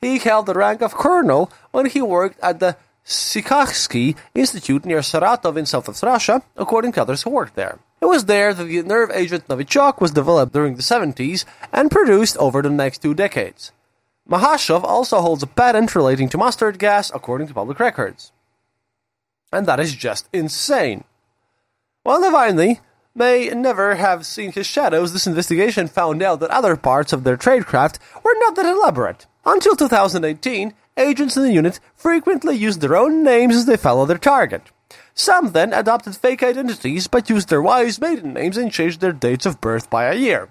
He 0.00 0.18
held 0.18 0.46
the 0.46 0.54
rank 0.54 0.82
of 0.82 0.94
colonel 0.94 1.50
when 1.70 1.86
he 1.86 2.02
worked 2.02 2.40
at 2.40 2.58
the 2.58 2.76
Sikarsky 3.04 4.16
Institute 4.34 4.84
near 4.84 4.98
Saratov 4.98 5.56
in 5.56 5.66
south 5.66 5.86
of 5.86 6.02
Russia, 6.02 6.42
according 6.56 6.90
to 6.92 7.02
others 7.02 7.22
who 7.22 7.30
worked 7.30 7.54
there. 7.54 7.78
It 8.00 8.06
was 8.06 8.24
there 8.24 8.52
that 8.52 8.64
the 8.64 8.82
nerve 8.82 9.12
agent 9.12 9.46
Novichok 9.46 10.00
was 10.00 10.10
developed 10.10 10.52
during 10.52 10.74
the 10.74 10.82
70s 10.82 11.44
and 11.72 11.88
produced 11.88 12.36
over 12.38 12.62
the 12.62 12.70
next 12.70 12.98
two 12.98 13.14
decades. 13.14 13.70
Makshakov 14.28 14.82
also 14.82 15.20
holds 15.20 15.44
a 15.44 15.46
patent 15.46 15.94
relating 15.94 16.28
to 16.30 16.38
mustard 16.38 16.80
gas, 16.80 17.12
according 17.14 17.46
to 17.46 17.54
public 17.54 17.78
records. 17.78 18.32
And 19.56 19.64
that 19.64 19.80
is 19.80 19.94
just 19.94 20.28
insane. 20.34 21.04
While 22.02 22.20
Navalny 22.20 22.80
may 23.14 23.48
never 23.48 23.94
have 23.94 24.26
seen 24.26 24.52
his 24.52 24.66
shadows, 24.66 25.14
this 25.14 25.26
investigation 25.26 25.88
found 25.88 26.22
out 26.22 26.40
that 26.40 26.50
other 26.50 26.76
parts 26.76 27.14
of 27.14 27.24
their 27.24 27.38
tradecraft 27.38 27.98
were 28.22 28.34
not 28.40 28.54
that 28.56 28.66
elaborate. 28.66 29.26
Until 29.46 29.74
2018, 29.74 30.74
agents 30.98 31.38
in 31.38 31.42
the 31.42 31.54
unit 31.54 31.80
frequently 31.94 32.54
used 32.54 32.82
their 32.82 32.98
own 32.98 33.24
names 33.24 33.56
as 33.56 33.64
they 33.64 33.78
follow 33.78 34.04
their 34.04 34.18
target. 34.18 34.64
Some 35.14 35.52
then 35.52 35.72
adopted 35.72 36.14
fake 36.14 36.42
identities 36.42 37.06
but 37.06 37.30
used 37.30 37.48
their 37.48 37.62
wives' 37.62 37.98
maiden 37.98 38.34
names 38.34 38.58
and 38.58 38.70
changed 38.70 39.00
their 39.00 39.12
dates 39.12 39.46
of 39.46 39.62
birth 39.62 39.88
by 39.88 40.04
a 40.04 40.16
year. 40.16 40.50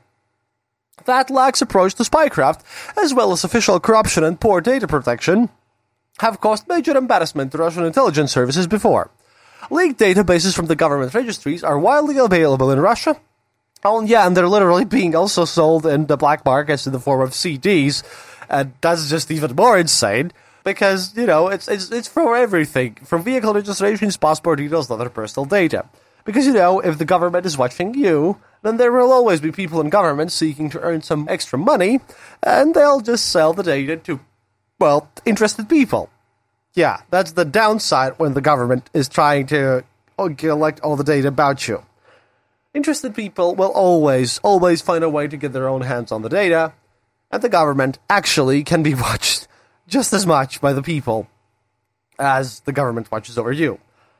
That 1.05 1.29
lax 1.29 1.61
approach 1.61 1.93
to 1.95 2.03
spycraft, 2.03 2.61
as 2.97 3.13
well 3.13 3.31
as 3.31 3.43
official 3.43 3.79
corruption 3.79 4.23
and 4.23 4.41
poor 4.41 4.61
data 4.61 4.87
protection, 4.87 5.49
have 6.19 6.41
caused 6.41 6.67
major 6.67 6.95
embarrassment 6.95 7.51
to 7.51 7.57
Russian 7.57 7.85
intelligence 7.85 8.31
services 8.31 8.67
before. 8.67 9.11
Leaked 9.69 9.99
databases 9.99 10.55
from 10.55 10.67
the 10.67 10.75
government 10.75 11.13
registries 11.13 11.63
are 11.63 11.79
widely 11.79 12.17
available 12.17 12.71
in 12.71 12.79
Russia. 12.79 13.19
Oh, 13.83 14.01
yeah, 14.01 14.25
and 14.25 14.35
they're 14.35 14.47
literally 14.47 14.85
being 14.85 15.15
also 15.15 15.45
sold 15.45 15.85
in 15.85 16.07
the 16.07 16.17
black 16.17 16.45
markets 16.45 16.87
in 16.87 16.93
the 16.93 16.99
form 16.99 17.21
of 17.21 17.31
CDs, 17.31 18.03
and 18.49 18.73
that's 18.81 19.09
just 19.09 19.29
even 19.31 19.55
more 19.55 19.77
insane 19.77 20.31
because 20.65 21.15
you 21.15 21.25
know 21.25 21.47
it's 21.47 21.67
it's 21.69 21.91
it's 21.91 22.07
for 22.07 22.35
everything 22.35 22.95
from 23.05 23.23
vehicle 23.23 23.53
registrations, 23.53 24.17
passport 24.17 24.57
details, 24.57 24.91
other 24.91 25.09
personal 25.09 25.45
data. 25.45 25.85
Because 26.25 26.47
you 26.47 26.53
know, 26.53 26.79
if 26.79 26.97
the 26.97 27.05
government 27.05 27.45
is 27.45 27.57
watching 27.57 27.93
you, 27.93 28.37
then 28.63 28.77
there 28.77 28.91
will 28.91 29.11
always 29.11 29.39
be 29.39 29.51
people 29.51 29.79
in 29.79 29.89
government 29.89 30.31
seeking 30.31 30.71
to 30.71 30.81
earn 30.81 31.03
some 31.03 31.27
extra 31.29 31.59
money, 31.59 32.01
and 32.41 32.73
they'll 32.73 32.99
just 32.99 33.29
sell 33.29 33.53
the 33.53 33.61
data 33.61 33.95
to, 33.97 34.19
well, 34.79 35.09
interested 35.25 35.69
people. 35.69 36.09
Yeah, 36.73 37.01
that's 37.09 37.33
the 37.33 37.45
downside 37.45 38.13
when 38.17 38.33
the 38.33 38.41
government 38.41 38.89
is 38.93 39.07
trying 39.07 39.47
to 39.47 39.83
oh, 40.19 40.29
collect 40.29 40.81
all 40.81 40.95
the 40.95 41.03
data 41.03 41.27
about 41.27 41.67
you. 41.67 41.83
interested 42.73 43.15
people 43.15 43.55
will 43.55 43.71
always, 43.71 44.39
always 44.39 44.81
find 44.81 45.03
a 45.03 45.09
way 45.09 45.27
to 45.27 45.37
get 45.37 45.53
their 45.53 45.69
own 45.69 45.81
hands 45.81 46.11
on 46.11 46.21
the 46.21 46.29
data, 46.29 46.73
and 47.31 47.41
the 47.41 47.49
government 47.49 47.99
actually 48.09 48.63
can 48.63 48.83
be 48.83 48.93
watched 49.07 49.47
just 49.87 50.11
as 50.13 50.25
much 50.25 50.59
by 50.59 50.73
the 50.73 50.81
people 50.81 51.27
as 52.19 52.61
the 52.61 52.73
government 52.73 53.11
watches 53.11 53.37
over 53.37 53.51
you. 53.51 53.79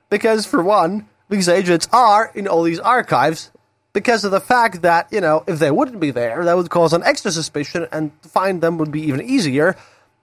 Because, 0.10 0.46
for 0.46 0.64
one, 0.64 1.08
these 1.30 1.50
agents 1.50 1.88
are 1.92 2.32
in 2.36 2.48
all 2.48 2.64
these 2.64 2.80
archives 2.80 3.52
because 3.92 4.24
of 4.24 4.32
the 4.32 4.42
fact 4.42 4.82
that, 4.84 5.12
you 5.12 5.22
know, 5.22 5.44
if 5.48 5.60
they 5.60 5.72
wouldn't 5.72 6.00
be 6.00 6.12
there, 6.12 6.46
that 6.46 6.56
would 6.56 6.70
cause 6.70 6.94
an 6.94 7.04
extra 7.04 7.32
suspicion, 7.32 7.88
and 7.92 8.12
to 8.22 8.30
find 8.30 8.62
them 8.62 8.78
would 8.78 8.92
be 8.92 9.02
even 9.02 9.22
easier 9.22 9.76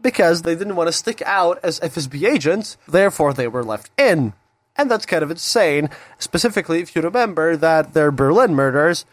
because 0.02 0.42
they 0.42 0.54
didn't 0.54 0.76
want 0.76 0.88
to 0.88 0.92
stick 0.92 1.22
out 1.22 1.58
as 1.62 1.80
FSB 1.80 2.28
agents, 2.28 2.76
therefore 2.86 3.32
they 3.32 3.48
were 3.48 3.64
left 3.64 3.90
in. 3.98 4.32
And 4.76 4.90
that's 4.90 5.06
kind 5.06 5.22
of 5.22 5.30
insane, 5.30 5.90
specifically 6.18 6.80
if 6.80 6.96
you 6.96 7.02
remember 7.02 7.56
that 7.56 7.94
their 7.94 8.10
Berlin 8.10 8.54
murders, 8.54 9.04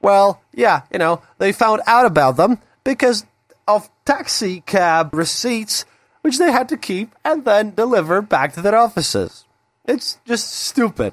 well, 0.00 0.42
yeah, 0.54 0.82
you 0.92 0.98
know, 0.98 1.22
they 1.38 1.52
found 1.52 1.82
out 1.86 2.06
about 2.06 2.36
them 2.36 2.58
because 2.84 3.26
of 3.66 3.90
taxi 4.04 4.60
cab 4.62 5.12
receipts, 5.12 5.84
which 6.22 6.38
they 6.38 6.52
had 6.52 6.68
to 6.68 6.76
keep 6.76 7.14
and 7.24 7.44
then 7.44 7.74
deliver 7.74 8.22
back 8.22 8.52
to 8.54 8.62
their 8.62 8.76
offices. 8.76 9.44
It's 9.84 10.18
just 10.24 10.52
stupid. 10.52 11.12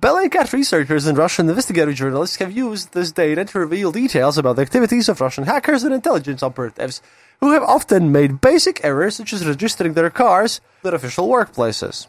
Bellingcat 0.00 0.54
researchers 0.54 1.04
and 1.04 1.18
Russian 1.18 1.50
investigative 1.50 1.94
journalists 1.94 2.36
have 2.36 2.50
used 2.50 2.94
this 2.94 3.12
data 3.12 3.44
to 3.44 3.58
reveal 3.58 3.92
details 3.92 4.38
about 4.38 4.56
the 4.56 4.62
activities 4.62 5.10
of 5.10 5.20
Russian 5.20 5.44
hackers 5.44 5.84
and 5.84 5.92
intelligence 5.92 6.42
operatives, 6.42 7.02
who 7.40 7.52
have 7.52 7.62
often 7.62 8.10
made 8.10 8.40
basic 8.40 8.82
errors 8.82 9.16
such 9.16 9.34
as 9.34 9.46
registering 9.46 9.92
their 9.92 10.08
cars 10.08 10.62
at 10.82 10.94
official 10.94 11.28
workplaces. 11.28 12.06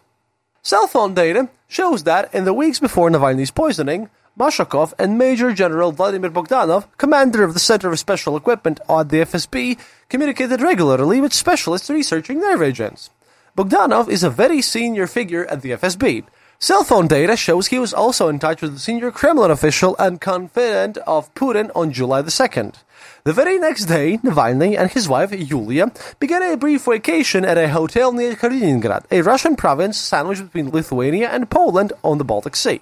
Cell 0.62 0.88
phone 0.88 1.14
data 1.14 1.50
shows 1.68 2.06
that 2.06 2.34
in 2.34 2.46
the 2.46 2.54
weeks 2.54 2.80
before 2.80 3.10
Navalny's 3.10 3.52
poisoning, 3.52 4.10
Makshakov 4.40 4.94
and 4.98 5.18
Major 5.18 5.52
General 5.52 5.92
Vladimir 5.92 6.32
Bogdanov, 6.32 6.86
commander 6.98 7.44
of 7.44 7.54
the 7.54 7.60
Center 7.60 7.92
of 7.92 8.00
Special 8.00 8.38
Equipment 8.38 8.80
at 8.88 9.10
the 9.10 9.18
FSB, 9.18 9.78
communicated 10.08 10.62
regularly 10.62 11.20
with 11.20 11.34
specialists 11.34 11.90
researching 11.90 12.40
nerve 12.40 12.62
agents. 12.62 13.10
Bogdanov 13.58 14.08
is 14.08 14.24
a 14.24 14.30
very 14.30 14.62
senior 14.62 15.08
figure 15.08 15.46
at 15.48 15.62
the 15.62 15.72
FSB. 15.72 16.24
Cell 16.64 16.84
phone 16.84 17.08
data 17.08 17.36
shows 17.36 17.66
he 17.66 17.80
was 17.80 17.92
also 17.92 18.28
in 18.28 18.38
touch 18.38 18.62
with 18.62 18.76
a 18.76 18.78
senior 18.78 19.10
Kremlin 19.10 19.50
official 19.50 19.96
and 19.98 20.22
confidant 20.22 20.96
of 21.08 21.34
Putin 21.34 21.72
on 21.76 21.92
July 21.92 22.22
the 22.22 22.30
2nd. 22.30 22.76
The 23.24 23.34
very 23.34 23.58
next 23.58 23.86
day, 23.86 24.20
Navalny 24.20 24.78
and 24.78 24.92
his 24.92 25.10
wife, 25.10 25.32
Yulia, 25.32 25.92
began 26.20 26.44
a 26.44 26.56
brief 26.56 26.86
vacation 26.86 27.46
at 27.46 27.58
a 27.58 27.70
hotel 27.70 28.12
near 28.12 28.36
Kaliningrad, 28.36 29.06
a 29.10 29.24
Russian 29.24 29.56
province 29.56 29.98
sandwiched 29.98 30.44
between 30.44 30.70
Lithuania 30.70 31.30
and 31.30 31.50
Poland 31.50 31.94
on 32.04 32.20
the 32.20 32.24
Baltic 32.24 32.56
Sea. 32.56 32.82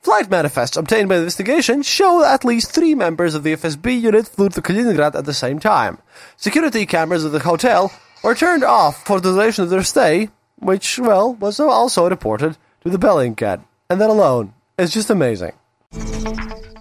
Flight 0.00 0.30
manifests 0.30 0.76
obtained 0.76 1.08
by 1.08 1.16
the 1.16 1.22
investigation 1.22 1.82
show 1.82 2.22
at 2.22 2.44
least 2.44 2.70
three 2.70 2.94
members 2.94 3.34
of 3.34 3.42
the 3.42 3.54
FSB 3.54 4.00
unit 4.00 4.28
flew 4.28 4.48
to 4.50 4.62
Kaliningrad 4.62 5.16
at 5.16 5.24
the 5.24 5.34
same 5.34 5.58
time. 5.58 5.98
Security 6.36 6.86
cameras 6.86 7.24
of 7.24 7.32
the 7.32 7.40
hotel 7.40 7.90
were 8.22 8.36
turned 8.36 8.62
off 8.62 9.04
for 9.04 9.18
the 9.18 9.32
duration 9.32 9.64
of 9.64 9.70
their 9.70 9.82
stay, 9.82 10.28
which, 10.60 11.00
well, 11.00 11.34
was 11.34 11.58
also 11.58 12.08
reported 12.08 12.56
to 12.86 12.96
the 12.96 13.04
Bellingcat. 13.04 13.62
And 13.90 14.00
that 14.00 14.10
alone 14.10 14.54
is 14.78 14.92
just 14.92 15.10
amazing. 15.10 15.52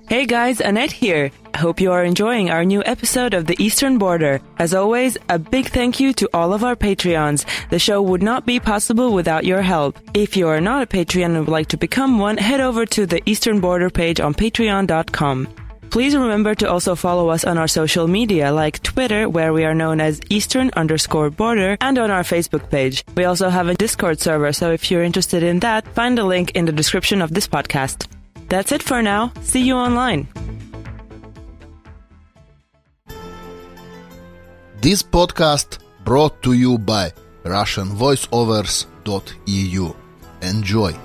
Hey 0.07 0.27
guys, 0.27 0.61
Annette 0.61 0.91
here. 0.91 1.31
I 1.53 1.57
Hope 1.57 1.81
you 1.81 1.91
are 1.91 2.03
enjoying 2.03 2.51
our 2.51 2.63
new 2.63 2.83
episode 2.85 3.33
of 3.33 3.47
The 3.47 3.55
Eastern 3.57 3.97
Border. 3.97 4.39
As 4.59 4.73
always, 4.73 5.17
a 5.29 5.39
big 5.39 5.67
thank 5.67 5.99
you 5.99 6.13
to 6.13 6.29
all 6.31 6.53
of 6.53 6.63
our 6.63 6.75
Patreons. 6.75 7.45
The 7.69 7.79
show 7.79 8.01
would 8.03 8.21
not 8.21 8.45
be 8.45 8.59
possible 8.59 9.13
without 9.13 9.45
your 9.45 9.63
help. 9.63 9.97
If 10.13 10.37
you 10.37 10.47
are 10.47 10.61
not 10.61 10.83
a 10.83 10.85
Patreon 10.85 11.25
and 11.25 11.39
would 11.39 11.49
like 11.49 11.69
to 11.69 11.77
become 11.77 12.19
one, 12.19 12.37
head 12.37 12.59
over 12.59 12.85
to 12.85 13.07
the 13.07 13.27
Eastern 13.27 13.59
Border 13.59 13.89
page 13.89 14.19
on 14.19 14.35
patreon.com. 14.35 15.64
Please 15.95 16.11
remember 16.13 16.51
to 16.55 16.67
also 16.69 16.93
follow 16.93 17.29
us 17.29 17.45
on 17.45 17.57
our 17.57 17.69
social 17.69 18.05
media 18.05 18.51
like 18.51 18.83
Twitter, 18.83 19.29
where 19.29 19.53
we 19.53 19.63
are 19.63 19.73
known 19.73 20.01
as 20.01 20.19
Eastern 20.29 20.69
underscore 20.75 21.29
border, 21.29 21.77
and 21.79 21.97
on 21.97 22.11
our 22.11 22.23
Facebook 22.23 22.69
page. 22.69 23.05
We 23.15 23.23
also 23.23 23.47
have 23.47 23.69
a 23.69 23.75
Discord 23.75 24.19
server, 24.19 24.51
so 24.51 24.71
if 24.71 24.91
you're 24.91 25.03
interested 25.03 25.41
in 25.41 25.61
that, 25.61 25.87
find 25.95 26.17
the 26.17 26.25
link 26.25 26.51
in 26.51 26.65
the 26.65 26.73
description 26.73 27.21
of 27.21 27.33
this 27.33 27.47
podcast. 27.47 28.07
That's 28.49 28.73
it 28.73 28.83
for 28.83 29.01
now. 29.01 29.31
See 29.39 29.61
you 29.61 29.75
online. 29.75 30.27
This 34.81 35.01
podcast 35.01 35.77
brought 36.03 36.43
to 36.43 36.51
you 36.51 36.77
by 36.77 37.13
RussianVoiceovers.eu. 37.45 39.95
Enjoy. 40.41 41.04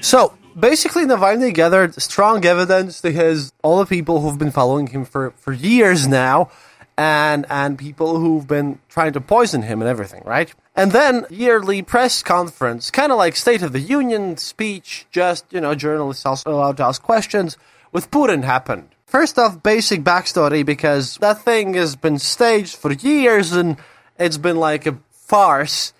So 0.00 0.36
basically, 0.58 1.04
Navalny 1.04 1.52
gathered 1.52 1.94
strong 2.00 2.44
evidence 2.44 3.00
to 3.00 3.10
his 3.10 3.52
all 3.62 3.78
the 3.78 3.86
people 3.86 4.20
who've 4.20 4.38
been 4.38 4.50
following 4.50 4.88
him 4.88 5.04
for, 5.04 5.30
for 5.32 5.52
years 5.52 6.06
now, 6.06 6.50
and 6.96 7.46
and 7.48 7.78
people 7.78 8.18
who've 8.18 8.46
been 8.46 8.78
trying 8.88 9.12
to 9.12 9.20
poison 9.20 9.62
him 9.62 9.80
and 9.80 9.88
everything, 9.88 10.22
right? 10.24 10.52
And 10.74 10.92
then 10.92 11.26
yearly 11.30 11.82
press 11.82 12.22
conference, 12.22 12.90
kind 12.90 13.12
of 13.12 13.18
like 13.18 13.36
State 13.36 13.62
of 13.62 13.72
the 13.72 13.80
Union 13.80 14.36
speech, 14.36 15.06
just 15.10 15.44
you 15.52 15.60
know, 15.60 15.74
journalists 15.74 16.24
also 16.24 16.50
allowed 16.50 16.76
to 16.78 16.84
ask 16.84 17.02
questions. 17.02 17.56
With 17.90 18.10
Putin 18.10 18.44
happened. 18.44 18.90
First 19.06 19.38
off, 19.38 19.62
basic 19.62 20.02
backstory 20.02 20.66
because 20.66 21.16
that 21.16 21.42
thing 21.42 21.72
has 21.74 21.96
been 21.96 22.18
staged 22.18 22.76
for 22.76 22.92
years 22.92 23.52
and 23.52 23.78
it's 24.18 24.36
been 24.36 24.58
like 24.58 24.86
a 24.86 24.98
farce 25.10 25.94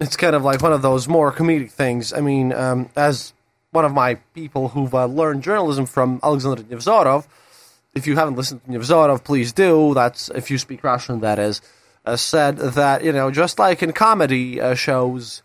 it's 0.00 0.16
kind 0.16 0.34
of 0.34 0.44
like 0.44 0.62
one 0.62 0.72
of 0.72 0.82
those 0.82 1.08
more 1.08 1.32
comedic 1.32 1.70
things. 1.70 2.12
I 2.12 2.20
mean, 2.20 2.52
um, 2.52 2.88
as 2.96 3.32
one 3.70 3.84
of 3.84 3.92
my 3.92 4.14
people 4.34 4.68
who've 4.68 4.94
uh, 4.94 5.06
learned 5.06 5.42
journalism 5.42 5.86
from 5.86 6.20
Alexander 6.22 6.62
Nevzorov, 6.62 7.26
if 7.94 8.06
you 8.06 8.16
haven't 8.16 8.36
listened 8.36 8.64
to 8.64 8.70
Nevzorov, 8.70 9.24
please 9.24 9.52
do. 9.52 9.94
That's 9.94 10.28
if 10.30 10.50
you 10.50 10.58
speak 10.58 10.84
Russian, 10.84 11.20
that 11.20 11.38
is. 11.38 11.60
Uh, 12.04 12.16
said 12.16 12.56
that 12.56 13.04
you 13.04 13.12
know, 13.12 13.30
just 13.30 13.58
like 13.58 13.82
in 13.82 13.92
comedy 13.92 14.60
uh, 14.60 14.74
shows, 14.74 15.42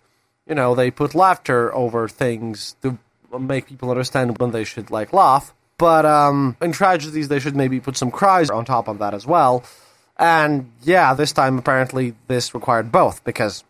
you 0.47 0.55
know, 0.55 0.75
they 0.75 0.91
put 0.91 1.15
laughter 1.15 1.73
over 1.73 2.07
things 2.07 2.75
to 2.81 2.97
make 3.37 3.65
people 3.65 3.89
understand 3.89 4.37
when 4.37 4.51
they 4.51 4.63
should 4.63 4.91
like 4.91 5.11
laugh. 5.11 5.53
But 5.77 6.05
um, 6.05 6.55
in 6.61 6.71
tragedies, 6.71 7.27
they 7.27 7.39
should 7.39 7.55
maybe 7.55 7.79
put 7.79 7.97
some 7.97 8.11
cries 8.11 8.49
on 8.49 8.63
top 8.63 8.87
of 8.87 8.99
that 8.99 9.13
as 9.13 9.25
well. 9.25 9.63
And 10.17 10.71
yeah, 10.83 11.15
this 11.15 11.31
time 11.31 11.57
apparently 11.57 12.13
this 12.27 12.53
required 12.53 12.91
both 12.91 13.23
because 13.23 13.63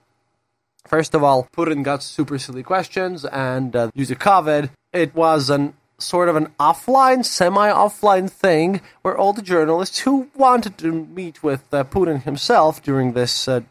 First 0.85 1.15
of 1.15 1.23
all, 1.23 1.47
Putin 1.55 1.83
got 1.83 2.03
super 2.03 2.37
silly 2.37 2.63
questions, 2.63 3.25
and 3.25 3.75
uh, 3.75 3.89
due 3.95 4.05
to 4.05 4.15
COVID, 4.15 4.69
it 4.91 5.15
was 5.15 5.49
an 5.49 5.73
sort 6.03 6.29
of 6.29 6.35
an 6.35 6.47
offline, 6.59 7.23
semi-offline 7.25 8.29
thing 8.29 8.81
where 9.01 9.17
all 9.17 9.33
the 9.33 9.41
journalists 9.41 9.99
who 9.99 10.29
wanted 10.35 10.77
to 10.77 10.91
meet 10.91 11.41
with 11.41 11.73
uh, 11.73 11.83
Putin 11.85 12.23
himself 12.23 12.81
during 12.83 13.13
this 13.13 13.47
uh, 13.47 13.61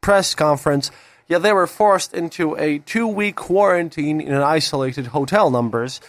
press 0.00 0.34
conference, 0.34 0.90
yeah, 1.28 1.38
they 1.38 1.52
were 1.52 1.66
forced 1.66 2.12
into 2.12 2.56
a 2.56 2.78
two-week 2.80 3.36
quarantine 3.36 4.20
in 4.20 4.34
an 4.34 4.42
isolated 4.42 5.08
hotel 5.08 5.50
numbers, 5.50 6.00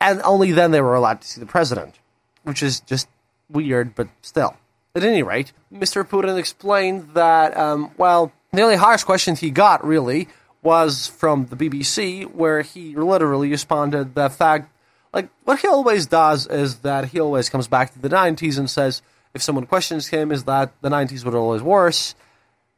and 0.00 0.20
only 0.22 0.52
then 0.52 0.70
they 0.70 0.80
were 0.80 0.94
allowed 0.94 1.20
to 1.22 1.28
see 1.28 1.40
the 1.40 1.46
president, 1.46 1.98
which 2.44 2.62
is 2.62 2.80
just 2.80 3.08
weird, 3.50 3.94
but 3.94 4.08
still. 4.22 4.56
At 4.94 5.04
any 5.04 5.22
rate, 5.22 5.52
Mr. 5.72 6.04
Putin 6.04 6.38
explained 6.38 7.10
that, 7.14 7.56
um, 7.56 7.90
well, 7.96 8.32
the 8.52 8.62
only 8.62 8.76
harsh 8.76 9.04
question 9.04 9.36
he 9.36 9.50
got, 9.50 9.84
really, 9.84 10.28
was 10.62 11.06
from 11.06 11.46
the 11.46 11.56
BBC, 11.56 12.24
where 12.24 12.62
he 12.62 12.94
literally 12.94 13.50
responded 13.50 14.14
the 14.14 14.28
fact, 14.28 14.70
like, 15.12 15.28
what 15.44 15.60
he 15.60 15.68
always 15.68 16.06
does 16.06 16.46
is 16.46 16.78
that 16.80 17.06
he 17.06 17.20
always 17.20 17.48
comes 17.48 17.68
back 17.68 17.92
to 17.92 17.98
the 17.98 18.08
90s 18.08 18.58
and 18.58 18.68
says, 18.68 19.02
if 19.34 19.42
someone 19.42 19.66
questions 19.66 20.08
him, 20.08 20.32
is 20.32 20.44
that 20.44 20.72
the 20.80 20.88
90s 20.88 21.24
were 21.24 21.36
always 21.36 21.62
worse. 21.62 22.14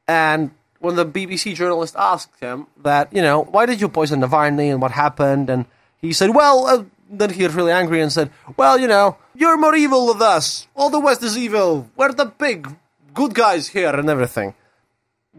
And 0.07 0.51
when 0.81 0.97
the 0.97 1.07
BBC 1.07 1.55
journalist 1.55 1.95
asked 1.97 2.39
him 2.41 2.67
that, 2.83 3.13
you 3.13 3.23
know, 3.23 3.43
why 3.43 3.67
did 3.67 3.81
you 3.81 3.89
poison 3.89 4.21
Navalny 4.21 4.71
and 4.71 4.83
what 4.83 4.91
happened? 4.91 5.51
And 5.51 5.67
he 5.99 6.13
said, 6.13 6.35
well, 6.35 6.67
uh, 6.67 6.85
then 7.11 7.31
he 7.31 7.41
got 7.43 7.55
really 7.55 7.73
angry 7.73 8.01
and 8.01 8.13
said, 8.13 8.31
well, 8.57 8.79
you 8.79 8.89
know, 8.89 9.17
you're 9.35 9.57
more 9.57 9.75
evil 9.75 10.13
than 10.13 10.23
us. 10.23 10.67
All 10.75 10.91
the 10.91 11.01
West 11.01 11.23
is 11.23 11.37
evil. 11.37 11.89
We're 11.97 12.13
the 12.13 12.27
big 12.27 12.69
good 13.15 13.35
guys 13.35 13.69
here 13.69 13.91
and 13.95 14.09
everything. 14.09 14.55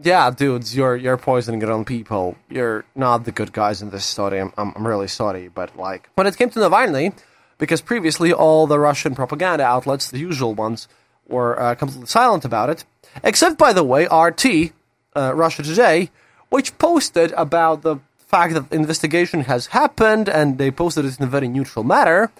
Yeah, 0.00 0.30
dudes, 0.30 0.74
you're 0.74 0.96
you're 0.96 1.18
poisoning 1.18 1.60
your 1.60 1.70
own 1.70 1.84
people. 1.84 2.36
You're 2.48 2.84
not 2.94 3.24
the 3.24 3.32
good 3.32 3.52
guys 3.52 3.82
in 3.82 3.90
this 3.90 4.06
story. 4.06 4.40
I'm, 4.40 4.52
I'm, 4.56 4.72
I'm 4.74 4.86
really 4.86 5.08
sorry, 5.08 5.48
but 5.48 5.76
like 5.76 6.08
when 6.14 6.26
it 6.26 6.36
came 6.36 6.48
to 6.50 6.60
Navalny, 6.60 7.12
because 7.58 7.82
previously 7.82 8.32
all 8.32 8.66
the 8.66 8.78
Russian 8.78 9.14
propaganda 9.14 9.64
outlets, 9.64 10.10
the 10.10 10.18
usual 10.18 10.54
ones, 10.54 10.88
were 11.28 11.60
uh, 11.60 11.74
completely 11.74 12.06
silent 12.06 12.44
about 12.46 12.70
it, 12.70 12.84
except 13.22 13.58
by 13.58 13.74
the 13.74 13.84
way, 13.84 14.06
RT, 14.06 14.72
uh, 15.14 15.34
Russia 15.34 15.62
Today, 15.62 16.10
which 16.48 16.78
posted 16.78 17.32
about 17.32 17.82
the 17.82 17.96
fact 18.16 18.54
that 18.54 18.72
investigation 18.72 19.42
has 19.42 19.66
happened, 19.66 20.26
and 20.26 20.56
they 20.56 20.70
posted 20.70 21.04
it 21.04 21.18
in 21.18 21.24
a 21.24 21.28
very 21.28 21.48
neutral 21.48 21.84
manner 21.84 22.32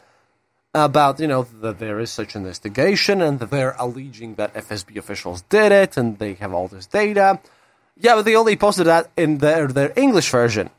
about 0.75 1.21
you 1.21 1.27
know 1.27 1.47
that 1.61 1.79
there 1.79 2.01
is 2.01 2.11
such 2.11 2.35
an 2.35 2.43
investigation 2.43 3.21
and 3.21 3.39
that 3.41 3.51
they're 3.51 3.77
alleging 3.79 4.35
that 4.37 4.55
FSB 4.55 4.97
officials 4.97 5.43
did 5.43 5.73
it 5.73 5.97
and 5.97 6.19
they 6.19 6.35
have 6.35 6.53
all 6.55 6.69
this 6.69 6.87
data. 6.87 7.41
Yeah, 7.99 8.15
but 8.15 8.25
they 8.25 8.37
only 8.37 8.57
posted 8.57 8.87
that 8.87 9.11
in 9.17 9.39
their 9.39 9.67
their 9.69 9.93
English 9.97 10.31
version 10.31 10.71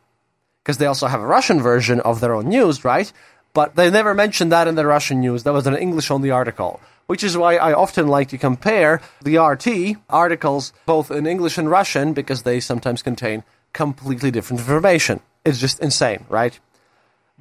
because 0.64 0.78
they 0.78 0.88
also 0.88 1.08
have 1.08 1.22
a 1.22 1.28
Russian 1.28 1.62
version 1.62 2.00
of 2.00 2.22
their 2.22 2.34
own 2.34 2.48
news, 2.50 2.84
right? 2.84 3.12
But 3.54 3.76
they 3.76 3.92
never 3.92 4.14
mentioned 4.16 4.52
that 4.52 4.68
in 4.68 4.76
the 4.76 4.86
Russian 4.86 5.20
news. 5.20 5.44
That 5.44 5.54
was 5.54 5.68
an 5.68 5.76
English 5.76 6.10
only 6.10 6.32
article, 6.32 6.80
which 7.06 7.24
is 7.24 7.38
why 7.38 7.58
I 7.58 7.74
often 7.74 8.08
like 8.08 8.30
to 8.30 8.38
compare 8.40 9.00
the 9.22 9.38
RT 9.38 9.98
articles 10.10 10.74
both 10.88 11.12
in 11.12 11.28
English 11.28 11.60
and 11.60 11.70
Russian 11.70 12.14
because 12.14 12.42
they 12.42 12.60
sometimes 12.60 13.04
contain 13.04 13.44
completely 13.74 14.32
different 14.32 14.62
information. 14.62 15.20
It's 15.46 15.60
just 15.60 15.80
insane, 15.82 16.26
right? 16.30 16.60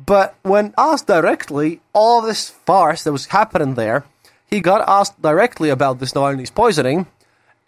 But 0.05 0.35
when 0.43 0.75
asked 0.79 1.07
directly, 1.07 1.81
all 1.93 2.23
this 2.23 2.49
farce 2.49 3.05
that 3.05 3.13
was 3.13 3.27
happening 3.27 3.75
there, 3.75 4.05
he 4.47 4.61
got 4.61 4.87
asked 4.89 5.21
directly 5.21 5.71
about 5.71 5.99
this 5.99 6.13
Navalny's 6.13 6.51
poisoning, 6.51 7.07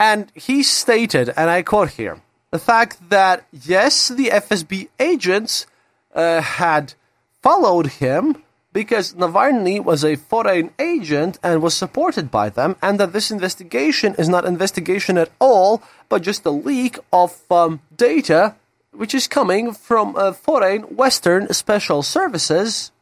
and 0.00 0.30
he 0.34 0.62
stated, 0.62 1.32
and 1.36 1.50
I 1.50 1.62
quote 1.62 1.90
here, 1.90 2.20
the 2.50 2.58
fact 2.58 3.10
that 3.10 3.46
yes, 3.52 4.08
the 4.08 4.28
FSB 4.28 4.88
agents 4.98 5.66
uh, 6.14 6.40
had 6.40 6.94
followed 7.42 7.86
him 7.98 8.42
because 8.72 9.14
Navalny 9.14 9.82
was 9.82 10.04
a 10.04 10.16
foreign 10.16 10.70
agent 10.78 11.38
and 11.42 11.62
was 11.62 11.74
supported 11.74 12.30
by 12.30 12.48
them, 12.48 12.76
and 12.82 12.98
that 12.98 13.12
this 13.12 13.30
investigation 13.30 14.14
is 14.18 14.28
not 14.28 14.44
investigation 14.44 15.16
at 15.16 15.30
all, 15.38 15.82
but 16.08 16.22
just 16.22 16.44
a 16.44 16.50
leak 16.50 16.98
of 17.12 17.40
um, 17.50 17.80
data 17.96 18.56
which 18.94 19.14
is 19.14 19.28
coming 19.28 19.72
from 19.72 20.16
uh, 20.16 20.32
foreign 20.32 20.82
Western 20.82 21.52
special 21.52 22.02
services, 22.02 22.92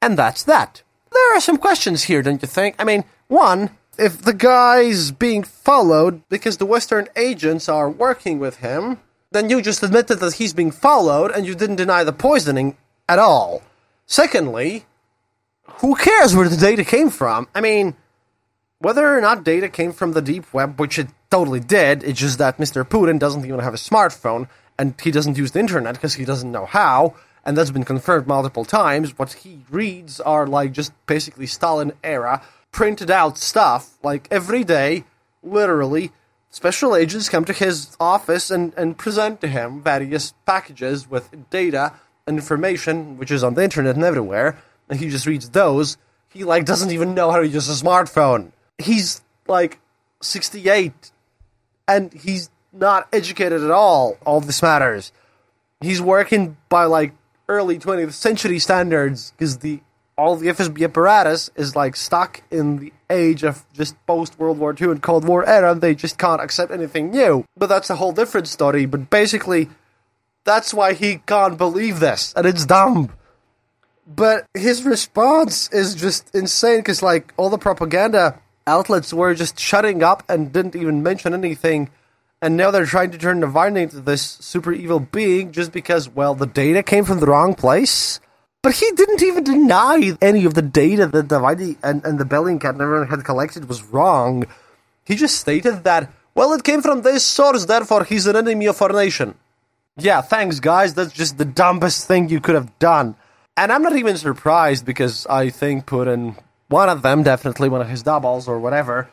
and 0.00 0.18
that's 0.18 0.42
that. 0.44 0.82
There 1.12 1.36
are 1.36 1.40
some 1.40 1.58
questions 1.58 2.04
here, 2.04 2.22
don't 2.22 2.42
you 2.42 2.48
think? 2.48 2.76
I 2.78 2.84
mean, 2.84 3.04
one, 3.28 3.70
if 3.98 4.22
the 4.22 4.32
guy's 4.32 5.10
being 5.10 5.42
followed 5.42 6.22
because 6.28 6.56
the 6.56 6.66
Western 6.66 7.08
agents 7.16 7.68
are 7.68 7.90
working 7.90 8.38
with 8.38 8.56
him, 8.56 8.98
then 9.30 9.50
you 9.50 9.62
just 9.62 9.82
admitted 9.82 10.20
that 10.20 10.34
he's 10.34 10.54
being 10.54 10.70
followed 10.70 11.30
and 11.30 11.46
you 11.46 11.54
didn't 11.54 11.76
deny 11.76 12.04
the 12.04 12.12
poisoning 12.12 12.76
at 13.08 13.18
all. 13.18 13.62
Secondly, 14.06 14.86
who 15.80 15.94
cares 15.94 16.34
where 16.34 16.48
the 16.48 16.56
data 16.56 16.84
came 16.84 17.10
from? 17.10 17.48
I 17.54 17.60
mean, 17.60 17.96
whether 18.78 19.16
or 19.16 19.20
not 19.20 19.44
data 19.44 19.68
came 19.68 19.92
from 19.92 20.12
the 20.12 20.22
deep 20.22 20.52
web, 20.52 20.78
which 20.80 20.98
it 20.98 21.08
totally 21.30 21.60
did, 21.60 22.02
it's 22.02 22.20
just 22.20 22.38
that 22.38 22.58
Mr. 22.58 22.84
Putin 22.84 23.18
doesn't 23.18 23.44
even 23.44 23.60
have 23.60 23.74
a 23.74 23.78
smartphone 23.78 24.48
and 24.78 24.94
he 25.00 25.10
doesn't 25.10 25.38
use 25.38 25.52
the 25.52 25.60
internet 25.60 25.94
because 25.94 26.14
he 26.14 26.24
doesn't 26.24 26.50
know 26.50 26.66
how, 26.66 27.14
and 27.44 27.56
that's 27.56 27.70
been 27.70 27.84
confirmed 27.84 28.26
multiple 28.26 28.64
times. 28.64 29.18
What 29.18 29.32
he 29.32 29.62
reads 29.70 30.20
are 30.20 30.46
like 30.46 30.72
just 30.72 30.92
basically 31.06 31.46
Stalin 31.46 31.92
era 32.02 32.42
printed 32.70 33.10
out 33.10 33.38
stuff. 33.38 33.98
Like 34.02 34.28
every 34.30 34.64
day, 34.64 35.04
literally, 35.42 36.12
special 36.50 36.96
agents 36.96 37.28
come 37.28 37.44
to 37.44 37.52
his 37.52 37.96
office 38.00 38.50
and, 38.50 38.72
and 38.76 38.96
present 38.96 39.40
to 39.40 39.48
him 39.48 39.82
various 39.82 40.34
packages 40.46 41.08
with 41.10 41.50
data 41.50 41.94
and 42.26 42.38
information, 42.38 43.18
which 43.18 43.30
is 43.30 43.42
on 43.42 43.54
the 43.54 43.64
internet 43.64 43.96
and 43.96 44.04
everywhere, 44.04 44.58
and 44.88 45.00
he 45.00 45.10
just 45.10 45.26
reads 45.26 45.50
those. 45.50 45.96
He 46.28 46.44
like 46.44 46.64
doesn't 46.64 46.90
even 46.90 47.14
know 47.14 47.30
how 47.30 47.40
to 47.40 47.48
use 47.48 47.68
a 47.68 47.84
smartphone. 47.84 48.52
He's 48.78 49.20
like 49.46 49.78
68 50.22 51.10
and 51.86 52.12
he's 52.12 52.48
not 52.72 53.08
educated 53.12 53.62
at 53.62 53.70
all. 53.70 54.16
All 54.24 54.40
this 54.40 54.62
matters. 54.62 55.12
He's 55.80 56.00
working 56.00 56.56
by 56.68 56.84
like 56.84 57.12
early 57.48 57.78
20th 57.78 58.12
century 58.12 58.58
standards 58.58 59.32
because 59.32 59.58
the 59.58 59.80
all 60.16 60.36
the 60.36 60.48
FSB 60.48 60.84
apparatus 60.84 61.50
is 61.56 61.74
like 61.74 61.96
stuck 61.96 62.42
in 62.50 62.78
the 62.78 62.92
age 63.10 63.42
of 63.42 63.64
just 63.72 63.94
post 64.06 64.38
World 64.38 64.58
War 64.58 64.74
II 64.78 64.90
and 64.90 65.02
Cold 65.02 65.24
War 65.24 65.44
era, 65.48 65.72
and 65.72 65.80
they 65.80 65.94
just 65.94 66.18
can't 66.18 66.40
accept 66.40 66.70
anything 66.70 67.10
new. 67.10 67.44
But 67.56 67.68
that's 67.68 67.90
a 67.90 67.96
whole 67.96 68.12
different 68.12 68.48
story. 68.48 68.86
But 68.86 69.10
basically, 69.10 69.68
that's 70.44 70.74
why 70.74 70.92
he 70.92 71.18
can't 71.26 71.56
believe 71.56 72.00
this, 72.00 72.32
and 72.36 72.46
it's 72.46 72.66
dumb. 72.66 73.10
But 74.06 74.46
his 74.54 74.84
response 74.84 75.68
is 75.72 75.94
just 75.94 76.34
insane 76.34 76.80
because, 76.80 77.02
like, 77.02 77.32
all 77.36 77.50
the 77.50 77.58
propaganda 77.58 78.40
outlets 78.66 79.14
were 79.14 79.34
just 79.34 79.58
shutting 79.58 80.02
up 80.02 80.22
and 80.28 80.52
didn't 80.52 80.76
even 80.76 81.02
mention 81.02 81.34
anything 81.34 81.90
and 82.42 82.56
now 82.56 82.72
they're 82.72 82.84
trying 82.84 83.12
to 83.12 83.18
turn 83.18 83.40
Navalny 83.40 83.84
into 83.84 84.00
this 84.00 84.22
super 84.22 84.72
evil 84.72 84.98
being 84.98 85.52
just 85.52 85.70
because, 85.70 86.08
well, 86.08 86.34
the 86.34 86.46
data 86.46 86.82
came 86.82 87.04
from 87.04 87.20
the 87.20 87.26
wrong 87.26 87.54
place. 87.54 88.18
But 88.62 88.74
he 88.74 88.90
didn't 88.96 89.22
even 89.22 89.44
deny 89.44 90.16
any 90.20 90.44
of 90.44 90.54
the 90.54 90.62
data 90.62 91.06
that 91.06 91.28
Navalny 91.28 91.76
and, 91.84 92.04
and 92.04 92.18
the 92.18 92.24
Bellingcat 92.24 92.70
and 92.70 92.80
everyone 92.80 93.08
had 93.08 93.24
collected 93.24 93.68
was 93.68 93.84
wrong. 93.84 94.44
He 95.04 95.14
just 95.14 95.38
stated 95.38 95.84
that, 95.84 96.12
well, 96.34 96.52
it 96.52 96.64
came 96.64 96.82
from 96.82 97.02
this 97.02 97.24
source, 97.24 97.64
therefore 97.66 98.04
he's 98.04 98.26
an 98.26 98.34
enemy 98.34 98.66
of 98.66 98.82
our 98.82 98.92
nation. 98.92 99.36
Yeah, 99.96 100.20
thanks, 100.20 100.58
guys. 100.58 100.94
That's 100.94 101.12
just 101.12 101.38
the 101.38 101.44
dumbest 101.44 102.08
thing 102.08 102.28
you 102.28 102.40
could 102.40 102.56
have 102.56 102.76
done. 102.80 103.14
And 103.56 103.70
I'm 103.70 103.82
not 103.82 103.94
even 103.94 104.16
surprised 104.16 104.84
because 104.84 105.26
I 105.26 105.50
think 105.50 105.86
Putin, 105.86 106.36
one 106.68 106.88
of 106.88 107.02
them, 107.02 107.22
definitely 107.22 107.68
one 107.68 107.82
of 107.82 107.88
his 107.88 108.02
doubles 108.02 108.48
or 108.48 108.58
whatever, 108.58 109.10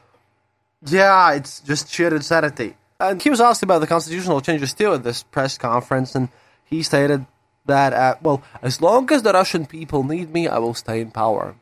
yeah, 0.86 1.34
it's 1.34 1.60
just 1.60 1.92
sheer 1.92 2.15
insanity. 2.15 2.76
And 3.00 3.22
he 3.22 3.30
was 3.30 3.40
asked 3.40 3.64
about 3.64 3.80
the 3.80 3.88
constitutional 3.88 4.42
changes 4.42 4.74
too 4.74 4.94
at 4.94 5.04
this 5.04 5.24
press 5.24 5.58
conference, 5.58 6.16
and 6.16 6.30
he 6.66 6.84
stated 6.84 7.26
that, 7.66 7.94
uh, 7.94 8.16
well, 8.22 8.44
as 8.62 8.82
long 8.82 9.12
as 9.12 9.24
the 9.24 9.32
Russian 9.32 9.66
people 9.66 10.04
need 10.04 10.34
me, 10.34 10.48
I 10.48 10.58
will 10.58 10.74
stay 10.74 11.00
in 11.02 11.12
power. 11.12 11.56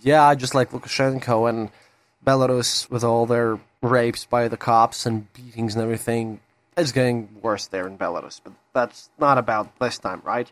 Yeah, 0.00 0.34
just 0.34 0.54
like 0.54 0.70
Lukashenko 0.70 1.48
and 1.48 1.70
Belarus 2.26 2.90
with 2.90 3.04
all 3.04 3.26
their 3.26 3.58
rapes 3.82 4.24
by 4.24 4.48
the 4.48 4.56
cops 4.56 5.06
and 5.06 5.32
beatings 5.32 5.74
and 5.74 5.82
everything. 5.82 6.40
It's 6.76 6.92
getting 6.92 7.28
worse 7.42 7.66
there 7.66 7.86
in 7.86 7.98
Belarus, 7.98 8.40
but 8.42 8.54
that's 8.72 9.10
not 9.18 9.38
about 9.38 9.78
this 9.78 9.98
time, 9.98 10.22
right? 10.24 10.50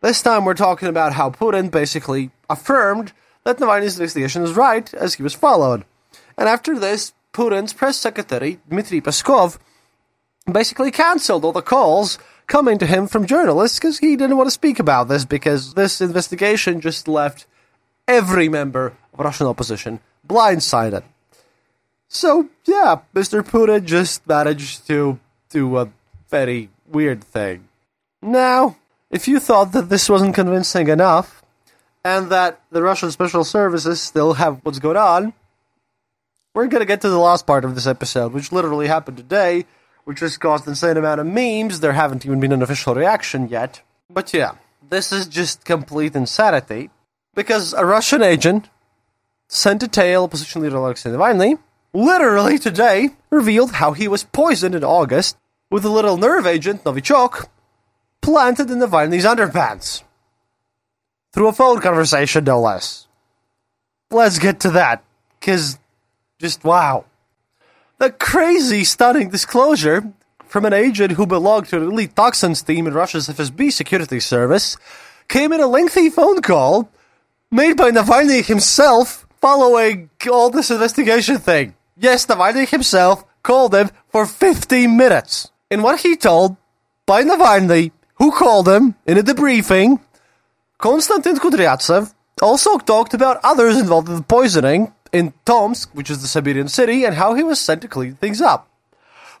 This 0.00 0.22
time 0.22 0.44
we're 0.44 0.54
talking 0.54 0.88
about 0.88 1.14
how 1.14 1.30
Putin 1.30 1.70
basically 1.70 2.30
affirmed 2.48 3.12
that 3.44 3.58
Navalny's 3.58 3.98
investigation 3.98 4.42
is 4.42 4.54
right 4.54 4.92
as 4.94 5.14
he 5.14 5.22
was 5.22 5.34
followed. 5.34 5.84
And 6.36 6.48
after 6.48 6.78
this, 6.78 7.14
Putin's 7.36 7.74
press 7.74 7.98
secretary, 7.98 8.60
Dmitry 8.66 9.02
Peskov, 9.02 9.58
basically 10.50 10.90
cancelled 10.90 11.44
all 11.44 11.52
the 11.52 11.60
calls 11.60 12.18
coming 12.46 12.78
to 12.78 12.86
him 12.86 13.06
from 13.06 13.26
journalists 13.26 13.78
because 13.78 13.98
he 13.98 14.16
didn't 14.16 14.38
want 14.38 14.46
to 14.46 14.60
speak 14.62 14.78
about 14.78 15.08
this 15.08 15.26
because 15.26 15.74
this 15.74 16.00
investigation 16.00 16.80
just 16.80 17.06
left 17.06 17.46
every 18.08 18.48
member 18.48 18.94
of 19.12 19.20
Russian 19.20 19.46
opposition 19.46 20.00
blindsided. 20.26 21.02
So, 22.08 22.48
yeah, 22.64 23.00
Mr. 23.14 23.42
Putin 23.42 23.84
just 23.84 24.26
managed 24.26 24.86
to 24.86 25.18
do 25.50 25.76
a 25.76 25.90
very 26.30 26.70
weird 26.88 27.22
thing. 27.22 27.68
Now, 28.22 28.76
if 29.10 29.28
you 29.28 29.40
thought 29.40 29.72
that 29.72 29.90
this 29.90 30.08
wasn't 30.08 30.34
convincing 30.34 30.88
enough, 30.88 31.42
and 32.02 32.30
that 32.30 32.60
the 32.70 32.82
Russian 32.82 33.10
special 33.10 33.44
services 33.44 34.00
still 34.00 34.34
have 34.34 34.60
what's 34.62 34.78
going 34.78 34.96
on, 34.96 35.34
we're 36.56 36.68
going 36.68 36.80
to 36.80 36.86
get 36.86 37.02
to 37.02 37.10
the 37.10 37.18
last 37.18 37.46
part 37.46 37.66
of 37.66 37.74
this 37.74 37.86
episode, 37.86 38.32
which 38.32 38.50
literally 38.50 38.86
happened 38.86 39.18
today, 39.18 39.66
which 40.04 40.20
has 40.20 40.38
caused 40.38 40.66
insane 40.66 40.96
amount 40.96 41.20
of 41.20 41.26
memes. 41.26 41.80
There 41.80 41.92
haven't 41.92 42.24
even 42.24 42.40
been 42.40 42.52
an 42.52 42.62
official 42.62 42.94
reaction 42.94 43.48
yet. 43.48 43.82
But 44.08 44.32
yeah, 44.32 44.52
this 44.88 45.12
is 45.12 45.26
just 45.26 45.66
complete 45.66 46.16
insanity 46.16 46.88
because 47.34 47.74
a 47.74 47.84
Russian 47.84 48.22
agent 48.22 48.70
Sentinel 49.48 50.24
opposition 50.24 50.62
leader 50.62 50.76
Alexei 50.76 51.10
Navalny, 51.10 51.58
literally 51.92 52.58
today 52.58 53.10
revealed 53.30 53.72
how 53.72 53.92
he 53.92 54.08
was 54.08 54.24
poisoned 54.24 54.74
in 54.74 54.82
August 54.82 55.36
with 55.70 55.84
a 55.84 55.90
little 55.90 56.16
nerve 56.16 56.46
agent, 56.46 56.84
Novichok, 56.84 57.48
planted 58.22 58.70
in 58.70 58.78
the 58.78 58.86
Navalny's 58.86 59.26
underpants. 59.26 60.02
Through 61.32 61.48
a 61.48 61.52
phone 61.52 61.80
conversation, 61.80 62.44
no 62.44 62.60
less. 62.60 63.06
Let's 64.10 64.38
get 64.38 64.60
to 64.60 64.70
that, 64.70 65.04
because 65.38 65.78
just 66.38 66.64
wow. 66.64 67.04
The 67.98 68.10
crazy, 68.10 68.84
stunning 68.84 69.30
disclosure 69.30 70.12
from 70.46 70.64
an 70.64 70.72
agent 70.72 71.12
who 71.12 71.26
belonged 71.26 71.68
to 71.68 71.76
an 71.78 71.84
elite 71.84 72.14
toxins 72.14 72.62
team 72.62 72.86
in 72.86 72.94
Russia's 72.94 73.28
FSB 73.28 73.72
security 73.72 74.20
service 74.20 74.76
came 75.28 75.52
in 75.52 75.60
a 75.60 75.66
lengthy 75.66 76.10
phone 76.10 76.42
call 76.42 76.90
made 77.50 77.76
by 77.76 77.90
Navalny 77.90 78.44
himself 78.44 79.26
following 79.40 80.10
all 80.30 80.50
this 80.50 80.70
investigation 80.70 81.38
thing. 81.38 81.74
Yes, 81.96 82.26
Navalny 82.26 82.68
himself 82.68 83.24
called 83.42 83.74
him 83.74 83.90
for 84.08 84.26
15 84.26 84.96
minutes. 84.96 85.50
In 85.70 85.82
what 85.82 86.00
he 86.00 86.16
told 86.16 86.56
by 87.06 87.22
Navalny, 87.22 87.92
who 88.16 88.30
called 88.30 88.68
him 88.68 88.94
in 89.06 89.18
a 89.18 89.22
debriefing, 89.22 90.00
Konstantin 90.78 91.36
Kudryavtsev 91.36 92.12
also 92.42 92.78
talked 92.78 93.14
about 93.14 93.40
others 93.42 93.78
involved 93.78 94.08
in 94.08 94.16
the 94.16 94.22
poisoning 94.22 94.92
in 95.16 95.32
Tomsk, 95.46 95.94
which 95.94 96.10
is 96.10 96.20
the 96.20 96.28
Siberian 96.28 96.68
city, 96.68 97.04
and 97.04 97.14
how 97.14 97.34
he 97.34 97.42
was 97.42 97.58
sent 97.58 97.80
to 97.82 97.88
clean 97.88 98.14
things 98.14 98.40
up. 98.42 98.68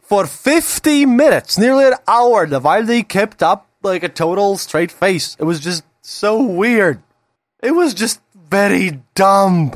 For 0.00 0.26
50 0.26 1.04
minutes, 1.04 1.58
nearly 1.58 1.84
an 1.84 1.94
hour, 2.08 2.46
Navalny 2.46 3.06
kept 3.06 3.42
up 3.42 3.66
like 3.82 4.02
a 4.02 4.08
total 4.08 4.56
straight 4.56 4.90
face. 4.90 5.36
It 5.38 5.44
was 5.44 5.60
just 5.60 5.84
so 6.00 6.42
weird. 6.42 7.02
It 7.62 7.72
was 7.72 7.92
just 7.92 8.20
very 8.34 9.02
dumb. 9.14 9.74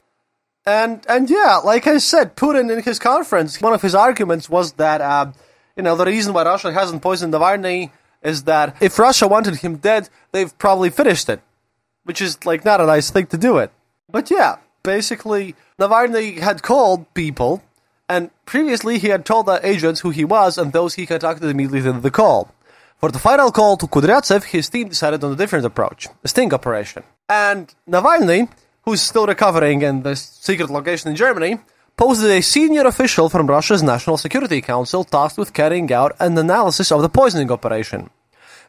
And 0.65 1.05
and 1.09 1.29
yeah, 1.29 1.57
like 1.65 1.87
I 1.87 1.99
said, 1.99 2.37
Putin 2.37 2.71
in 2.71 2.83
his 2.83 2.99
conference, 2.99 3.61
one 3.61 3.73
of 3.73 3.83
his 3.83 3.95
arguments 3.95 4.49
was 4.49 4.73
that 4.75 5.01
uh, 5.01 5.33
you 5.77 5.83
know 5.83 5.97
the 5.97 6.07
reason 6.07 6.33
why 6.33 6.45
Russia 6.45 6.73
hasn't 6.73 7.03
poisoned 7.03 7.35
Navalny 7.35 7.91
is 8.23 8.45
that 8.45 8.77
if 8.81 8.99
Russia 8.99 9.27
wanted 9.27 9.57
him 9.57 9.77
dead, 9.77 10.09
they've 10.33 10.57
probably 10.59 10.91
finished 10.91 11.29
it, 11.29 11.41
which 12.05 12.21
is 12.21 12.45
like 12.45 12.65
not 12.65 12.81
a 12.81 12.87
nice 12.87 13.11
thing 13.11 13.27
to 13.29 13.39
do 13.39 13.59
it. 13.59 13.73
But 14.09 14.31
yeah, 14.31 14.57
basically, 14.83 15.55
Navalny 15.79 16.38
had 16.38 16.62
called 16.62 17.12
people, 17.14 17.62
and 18.09 18.31
previously 18.45 18.99
he 18.99 19.09
had 19.09 19.25
told 19.25 19.47
the 19.47 19.64
agents 19.66 20.01
who 20.01 20.11
he 20.11 20.25
was 20.25 20.59
and 20.59 20.73
those 20.73 20.95
he 20.95 21.07
contacted 21.07 21.49
immediately 21.49 21.88
after 21.88 22.01
the 22.01 22.11
call. 22.11 22.53
For 22.99 23.11
the 23.11 23.19
final 23.19 23.51
call 23.51 23.77
to 23.79 23.87
Kudryavtsev, 23.87 24.45
his 24.45 24.69
team 24.69 24.88
decided 24.88 25.25
on 25.25 25.33
a 25.33 25.37
different 25.37 25.64
approach, 25.64 26.07
a 26.23 26.29
sting 26.29 26.53
operation. 26.53 27.03
And 27.29 27.75
Navalny, 27.88 28.49
who's 28.83 29.01
still 29.01 29.27
recovering 29.27 29.83
in 29.83 30.03
this 30.03 30.21
secret 30.21 30.69
location 30.69 31.11
in 31.11 31.16
Germany, 31.16 31.61
posted 31.97 32.31
a 32.31 32.43
senior 32.43 32.87
official 32.87 33.29
from 33.29 33.47
Russia's 33.47 33.83
National 33.83 34.16
Security 34.16 34.61
Council 34.61 35.05
tasked 35.05 35.38
with 35.38 35.53
carrying 35.53 35.93
out 35.93 36.14
an 36.21 36.37
analysis 36.37 36.93
of 36.93 37.03
the 37.03 37.09
poisoning 37.09 37.51
operation. 37.51 38.11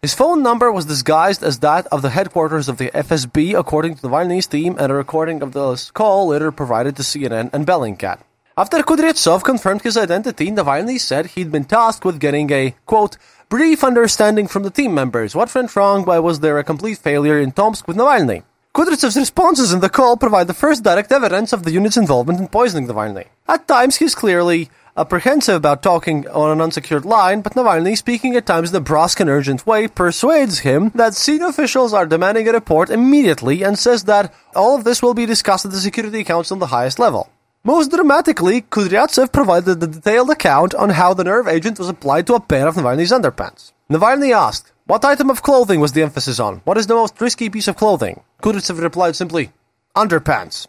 His 0.02 0.16
phone 0.16 0.42
number 0.42 0.72
was 0.72 0.86
disguised 0.86 1.44
as 1.44 1.60
that 1.60 1.86
of 1.92 2.02
the 2.02 2.10
headquarters 2.10 2.68
of 2.68 2.80
the 2.80 2.90
FSB, 2.90 3.54
according 3.54 3.94
to 3.94 4.02
Navalny's 4.02 4.48
team, 4.48 4.76
and 4.80 4.92
a 4.92 4.96
recording 4.96 5.44
of 5.44 5.52
the 5.52 5.92
call 5.94 6.30
later 6.30 6.52
provided 6.52 6.96
to 6.96 7.04
CNN 7.04 7.54
and 7.54 7.68
Bellingcat. 7.68 8.18
After 8.58 8.82
Kudryavtsev 8.82 9.44
confirmed 9.44 9.84
his 9.84 9.98
identity, 9.98 10.50
Navalny 10.50 11.00
said 11.00 11.28
he'd 11.28 11.52
been 11.52 11.66
tasked 11.66 12.04
with 12.04 12.20
getting 12.20 12.52
a, 12.52 12.74
quote, 12.88 13.18
brief 13.48 13.84
understanding 13.84 14.48
from 14.48 14.64
the 14.64 14.72
team 14.72 14.96
members. 14.96 15.36
What 15.36 15.54
went 15.54 15.76
wrong? 15.76 16.04
Why 16.04 16.18
was 16.18 16.40
there 16.40 16.58
a 16.58 16.64
complete 16.64 16.98
failure 16.98 17.40
in 17.40 17.52
Tomsk 17.52 17.88
with 17.88 17.98
Navalny? 17.98 18.42
Kudryavtsev's 18.74 19.18
responses 19.18 19.72
in 19.72 19.82
the 19.82 19.90
call 19.90 20.18
provide 20.18 20.48
the 20.48 20.56
first 20.56 20.82
direct 20.82 21.12
evidence 21.12 21.54
of 21.54 21.62
the 21.62 21.72
unit's 21.72 21.98
involvement 21.98 22.40
in 22.40 22.48
poisoning 22.48 22.90
Navalny. 22.90 23.28
At 23.48 23.68
times, 23.68 23.98
he's 23.98 24.16
clearly 24.16 24.72
apprehensive 24.97 25.56
about 25.56 25.82
talking 25.82 26.27
on 26.27 26.51
an 26.51 26.62
unsecured 26.62 27.06
line, 27.06 27.41
but 27.41 27.54
Navalny, 27.54 27.97
speaking 27.97 28.36
at 28.36 28.45
times 28.45 28.71
in 28.71 28.75
a 28.75 28.80
brusque 28.80 29.19
and 29.19 29.30
urgent 29.30 29.65
way, 29.65 29.88
persuades 29.88 30.60
him 30.60 30.91
that 30.95 31.13
senior 31.13 31.47
officials 31.47 31.93
are 31.93 32.06
demanding 32.06 32.47
a 32.47 32.51
report 32.51 32.89
immediately 32.89 33.63
and 33.63 33.77
says 33.77 34.04
that 34.06 34.34
all 34.56 34.75
of 34.75 34.84
this 34.84 35.01
will 35.01 35.13
be 35.13 35.25
discussed 35.25 35.65
at 35.65 35.71
the 35.71 35.80
Security 35.80 36.23
Council 36.23 36.56
on 36.56 36.60
the 36.60 36.67
highest 36.67 36.99
level. 36.99 37.30
Most 37.63 37.91
dramatically, 37.91 38.63
Kudryavtsev 38.63 39.32
provided 39.32 39.84
a 39.84 39.88
detailed 39.88 40.32
account 40.32 40.73
on 40.73 40.89
how 40.89 41.13
the 41.13 41.23
nerve 41.23 41.47
agent 41.47 41.77
was 41.77 41.89
applied 41.89 42.25
to 42.27 42.34
a 42.34 42.39
pair 42.39 42.67
of 42.67 42.75
Navalny's 42.75 43.12
underpants. 43.12 43.71
Navalny 43.89 44.34
asked, 44.36 44.71
what 44.88 45.06
item 45.06 45.30
of 45.30 45.43
clothing 45.43 45.80
was 45.80 45.93
the 45.93 46.01
emphasis 46.01 46.39
on? 46.39 46.58
What 46.63 46.77
is 46.77 46.88
the 46.88 46.95
most 46.95 47.21
risky 47.21 47.49
piece 47.49 47.67
of 47.67 47.77
clothing? 47.77 48.23
Kudryavtsev 48.41 48.82
replied 48.82 49.15
simply, 49.15 49.51
underpants. 49.95 50.67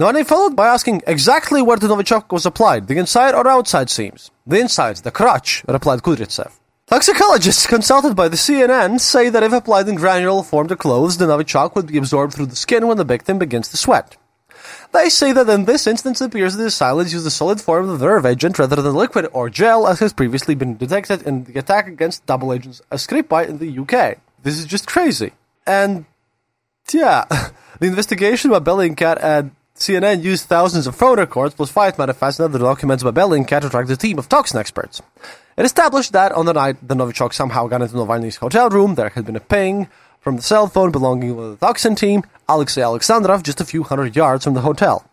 Navalny 0.00 0.26
followed 0.26 0.56
by 0.56 0.66
asking 0.68 1.02
exactly 1.06 1.60
where 1.60 1.76
the 1.76 1.86
Novichok 1.86 2.32
was 2.32 2.46
applied, 2.46 2.86
the 2.86 2.96
inside 2.96 3.34
or 3.34 3.46
outside 3.46 3.90
seams. 3.90 4.30
The 4.46 4.58
inside, 4.58 4.96
the 4.96 5.10
crotch, 5.10 5.62
replied 5.68 6.00
Kudryavtsev. 6.00 6.50
Toxicologists 6.86 7.66
consulted 7.66 8.16
by 8.16 8.28
the 8.28 8.38
CNN 8.38 8.98
say 8.98 9.28
that 9.28 9.42
if 9.42 9.52
applied 9.52 9.88
in 9.88 9.96
granule 9.96 10.42
form 10.42 10.68
to 10.68 10.76
clothes, 10.76 11.18
the 11.18 11.26
Novichok 11.26 11.74
would 11.74 11.88
be 11.88 11.98
absorbed 11.98 12.32
through 12.32 12.46
the 12.46 12.56
skin 12.56 12.86
when 12.86 12.96
the 12.96 13.04
victim 13.04 13.38
begins 13.38 13.68
to 13.68 13.76
sweat. 13.76 14.16
They 14.92 15.10
say 15.10 15.32
that 15.32 15.50
in 15.50 15.66
this 15.66 15.86
instance 15.86 16.22
it 16.22 16.28
appears 16.28 16.56
that 16.56 16.62
the 16.62 16.68
assailants 16.68 17.12
used 17.12 17.26
the 17.26 17.30
solid 17.30 17.60
form 17.60 17.90
of 17.90 17.98
the 17.98 18.06
nerve 18.06 18.24
agent 18.24 18.58
rather 18.58 18.80
than 18.80 18.94
liquid 18.94 19.28
or 19.34 19.50
gel 19.50 19.86
as 19.86 20.00
has 20.00 20.14
previously 20.14 20.54
been 20.54 20.78
detected 20.78 21.20
in 21.26 21.44
the 21.44 21.58
attack 21.58 21.86
against 21.86 22.24
double 22.24 22.54
agents 22.54 22.80
Skripal 22.92 23.46
in 23.46 23.58
the 23.58 23.78
UK. 23.78 24.16
This 24.42 24.58
is 24.58 24.64
just 24.64 24.86
crazy. 24.86 25.32
And 25.66 26.06
yeah, 26.90 27.26
the 27.80 27.86
investigation 27.86 28.50
by 28.50 28.60
Bellingcat 28.60 29.22
and 29.22 29.50
CNN 29.80 30.22
used 30.22 30.44
thousands 30.44 30.86
of 30.86 30.94
phone 30.94 31.16
records 31.16 31.54
five 31.54 31.70
fight 31.70 31.98
manifests 31.98 32.38
and 32.38 32.44
other 32.44 32.62
documents 32.62 33.02
by 33.02 33.10
Bellingcat 33.10 33.62
to 33.62 33.70
track 33.70 33.86
the 33.86 33.96
team 33.96 34.18
of 34.18 34.28
toxin 34.28 34.60
experts. 34.60 35.00
It 35.56 35.64
established 35.64 36.12
that 36.12 36.32
on 36.32 36.44
the 36.44 36.52
night 36.52 36.86
the 36.86 36.94
Novichok 36.94 37.32
somehow 37.32 37.66
got 37.66 37.80
into 37.80 37.94
Navalny's 37.94 38.36
hotel 38.36 38.68
room, 38.68 38.94
there 38.94 39.08
had 39.08 39.24
been 39.24 39.36
a 39.36 39.40
ping 39.40 39.88
from 40.20 40.36
the 40.36 40.42
cell 40.42 40.66
phone 40.66 40.90
belonging 40.90 41.34
to 41.34 41.50
the 41.52 41.56
toxin 41.56 41.94
team, 41.94 42.24
Alexei 42.46 42.82
Alexandrov, 42.82 43.42
just 43.42 43.62
a 43.62 43.64
few 43.64 43.82
hundred 43.82 44.14
yards 44.14 44.44
from 44.44 44.52
the 44.52 44.60
hotel. 44.60 45.08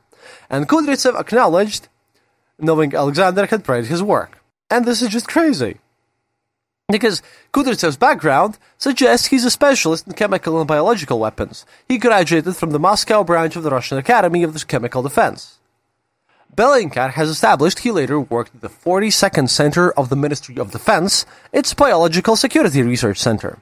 And 0.49 0.67
Kudryavtsev 0.67 1.17
acknowledged 1.17 1.87
knowing 2.59 2.93
Alexander 2.93 3.45
had 3.45 3.63
praised 3.63 3.89
his 3.89 4.03
work. 4.03 4.39
And 4.69 4.83
this 4.83 5.01
is 5.01 5.07
just 5.07 5.29
crazy. 5.29 5.77
Because 6.89 7.21
Kudryavtsev's 7.53 7.97
background 7.97 8.57
suggests 8.77 9.27
he's 9.27 9.43
a 9.43 9.51
specialist 9.51 10.07
in 10.07 10.13
chemical 10.13 10.57
and 10.59 10.67
biological 10.67 11.19
weapons. 11.19 11.65
He 11.85 11.97
graduated 11.97 12.55
from 12.55 12.71
the 12.71 12.79
Moscow 12.79 13.25
branch 13.25 13.57
of 13.57 13.63
the 13.63 13.71
Russian 13.71 13.97
Academy 13.97 14.43
of 14.43 14.67
Chemical 14.69 15.03
Defense. 15.03 15.59
Bellingcat 16.55 17.11
has 17.11 17.27
established 17.27 17.79
he 17.79 17.91
later 17.91 18.21
worked 18.21 18.55
at 18.55 18.61
the 18.61 18.69
42nd 18.69 19.49
Center 19.49 19.91
of 19.91 20.07
the 20.07 20.15
Ministry 20.15 20.57
of 20.57 20.71
Defense, 20.71 21.25
its 21.51 21.73
Biological 21.73 22.37
Security 22.37 22.81
Research 22.81 23.17
Center. 23.17 23.59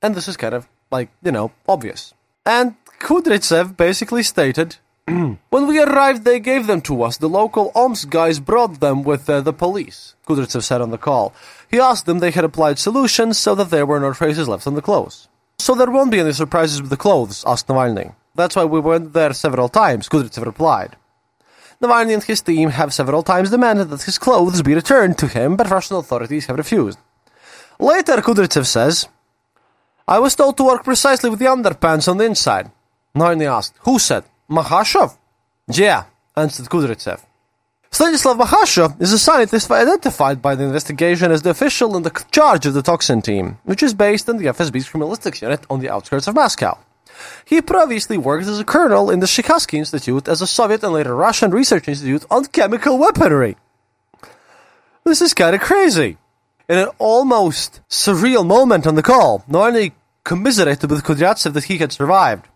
And 0.00 0.14
this 0.14 0.28
is 0.28 0.36
kind 0.36 0.54
of, 0.54 0.68
like, 0.92 1.08
you 1.24 1.32
know, 1.32 1.50
obvious. 1.68 2.14
And 2.46 2.76
Kudryavtsev 3.00 3.76
basically 3.76 4.22
stated, 4.22 4.76
When 5.50 5.66
we 5.68 5.80
arrived, 5.80 6.24
they 6.24 6.40
gave 6.40 6.66
them 6.66 6.80
to 6.82 7.02
us. 7.02 7.16
The 7.16 7.28
local 7.28 7.70
Omsk 7.76 8.10
guys 8.10 8.40
brought 8.40 8.80
them 8.80 9.04
with 9.04 9.30
uh, 9.30 9.40
the 9.40 9.52
police, 9.52 10.16
Kudryavtsev 10.26 10.64
said 10.64 10.80
on 10.80 10.90
the 10.90 10.98
call. 10.98 11.32
He 11.70 11.78
asked 11.78 12.06
them 12.06 12.18
they 12.18 12.32
had 12.32 12.44
applied 12.44 12.80
solutions 12.80 13.38
so 13.38 13.54
that 13.54 13.70
there 13.70 13.86
were 13.86 14.00
no 14.00 14.12
traces 14.12 14.48
left 14.48 14.66
on 14.66 14.74
the 14.74 14.82
clothes. 14.82 15.28
So 15.58 15.74
there 15.74 15.90
won't 15.90 16.10
be 16.10 16.20
any 16.20 16.32
surprises 16.32 16.82
with 16.82 16.90
the 16.90 16.96
clothes, 16.96 17.44
asked 17.46 17.68
Navalny. 17.68 18.14
That's 18.34 18.56
why 18.56 18.64
we 18.64 18.80
went 18.80 19.12
there 19.12 19.32
several 19.32 19.68
times, 19.68 20.08
Kudryavtsev 20.08 20.44
replied. 20.44 20.96
Navalny 21.80 22.14
and 22.14 22.24
his 22.24 22.40
team 22.40 22.70
have 22.70 22.92
several 22.92 23.22
times 23.22 23.50
demanded 23.50 23.90
that 23.90 24.02
his 24.02 24.18
clothes 24.18 24.62
be 24.62 24.74
returned 24.74 25.18
to 25.18 25.28
him, 25.28 25.56
but 25.56 25.70
Russian 25.70 25.96
authorities 25.96 26.46
have 26.46 26.56
refused. 26.56 26.98
Later, 27.78 28.16
Kudryavtsev 28.16 28.66
says, 28.66 29.08
I 30.08 30.18
was 30.18 30.34
told 30.34 30.56
to 30.56 30.64
work 30.64 30.82
precisely 30.82 31.30
with 31.30 31.38
the 31.38 31.46
underpants 31.46 32.08
on 32.08 32.16
the 32.16 32.24
inside. 32.24 32.70
Navalny 33.14 33.46
asked, 33.46 33.74
Who 33.80 33.98
said? 33.98 34.24
Makshakov? 34.48 35.16
Yeah, 35.68 36.04
answered 36.36 36.66
Kudryavtsev. 36.66 37.20
Stanislav 37.90 38.36
Makshakov 38.36 39.00
is 39.00 39.12
a 39.12 39.18
scientist 39.18 39.70
identified 39.70 40.40
by 40.40 40.54
the 40.54 40.64
investigation 40.64 41.32
as 41.32 41.42
the 41.42 41.50
official 41.50 41.96
in 41.96 42.02
the 42.02 42.24
charge 42.30 42.66
of 42.66 42.74
the 42.74 42.82
toxin 42.82 43.22
team, 43.22 43.58
which 43.64 43.82
is 43.82 43.94
based 43.94 44.28
in 44.28 44.36
the 44.36 44.46
FSB's 44.46 44.88
criminalistics 44.88 45.42
unit 45.42 45.64
on 45.68 45.80
the 45.80 45.90
outskirts 45.90 46.28
of 46.28 46.34
Moscow. 46.34 46.78
He 47.44 47.60
previously 47.60 48.18
worked 48.18 48.46
as 48.46 48.60
a 48.60 48.64
colonel 48.64 49.10
in 49.10 49.20
the 49.20 49.26
Shikharsky 49.26 49.78
Institute 49.78 50.28
as 50.28 50.42
a 50.42 50.46
Soviet 50.46 50.84
and 50.84 50.92
later 50.92 51.16
Russian 51.16 51.50
research 51.50 51.88
institute 51.88 52.24
on 52.30 52.44
chemical 52.46 52.98
weaponry. 52.98 53.56
This 55.04 55.22
is 55.22 55.34
kind 55.34 55.54
of 55.54 55.60
crazy. 55.60 56.18
In 56.68 56.78
an 56.78 56.88
almost 56.98 57.80
surreal 57.88 58.46
moment 58.46 58.86
on 58.86 58.96
the 58.96 59.02
call, 59.02 59.44
Navalny 59.48 59.92
commiserated 60.24 60.90
with 60.90 61.04
Kudryavtsev 61.04 61.52
that 61.54 61.64
he 61.64 61.78
had 61.78 61.92
survived. 61.92 62.46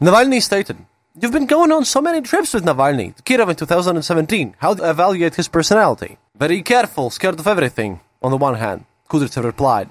Navalny 0.00 0.42
stated, 0.42 0.76
You've 1.16 1.30
been 1.30 1.46
going 1.46 1.70
on 1.70 1.84
so 1.84 2.00
many 2.00 2.20
trips 2.22 2.52
with 2.52 2.64
Navalny, 2.64 3.14
Kirov 3.22 3.48
in 3.48 3.54
2017. 3.54 4.56
How 4.58 4.74
do 4.74 4.82
you 4.82 4.90
evaluate 4.90 5.36
his 5.36 5.46
personality? 5.46 6.18
Very 6.34 6.60
careful, 6.60 7.08
scared 7.08 7.38
of 7.38 7.46
everything, 7.46 8.00
on 8.20 8.32
the 8.32 8.36
one 8.36 8.56
hand, 8.56 8.84
Kudryavtsev 9.08 9.44
replied. 9.44 9.90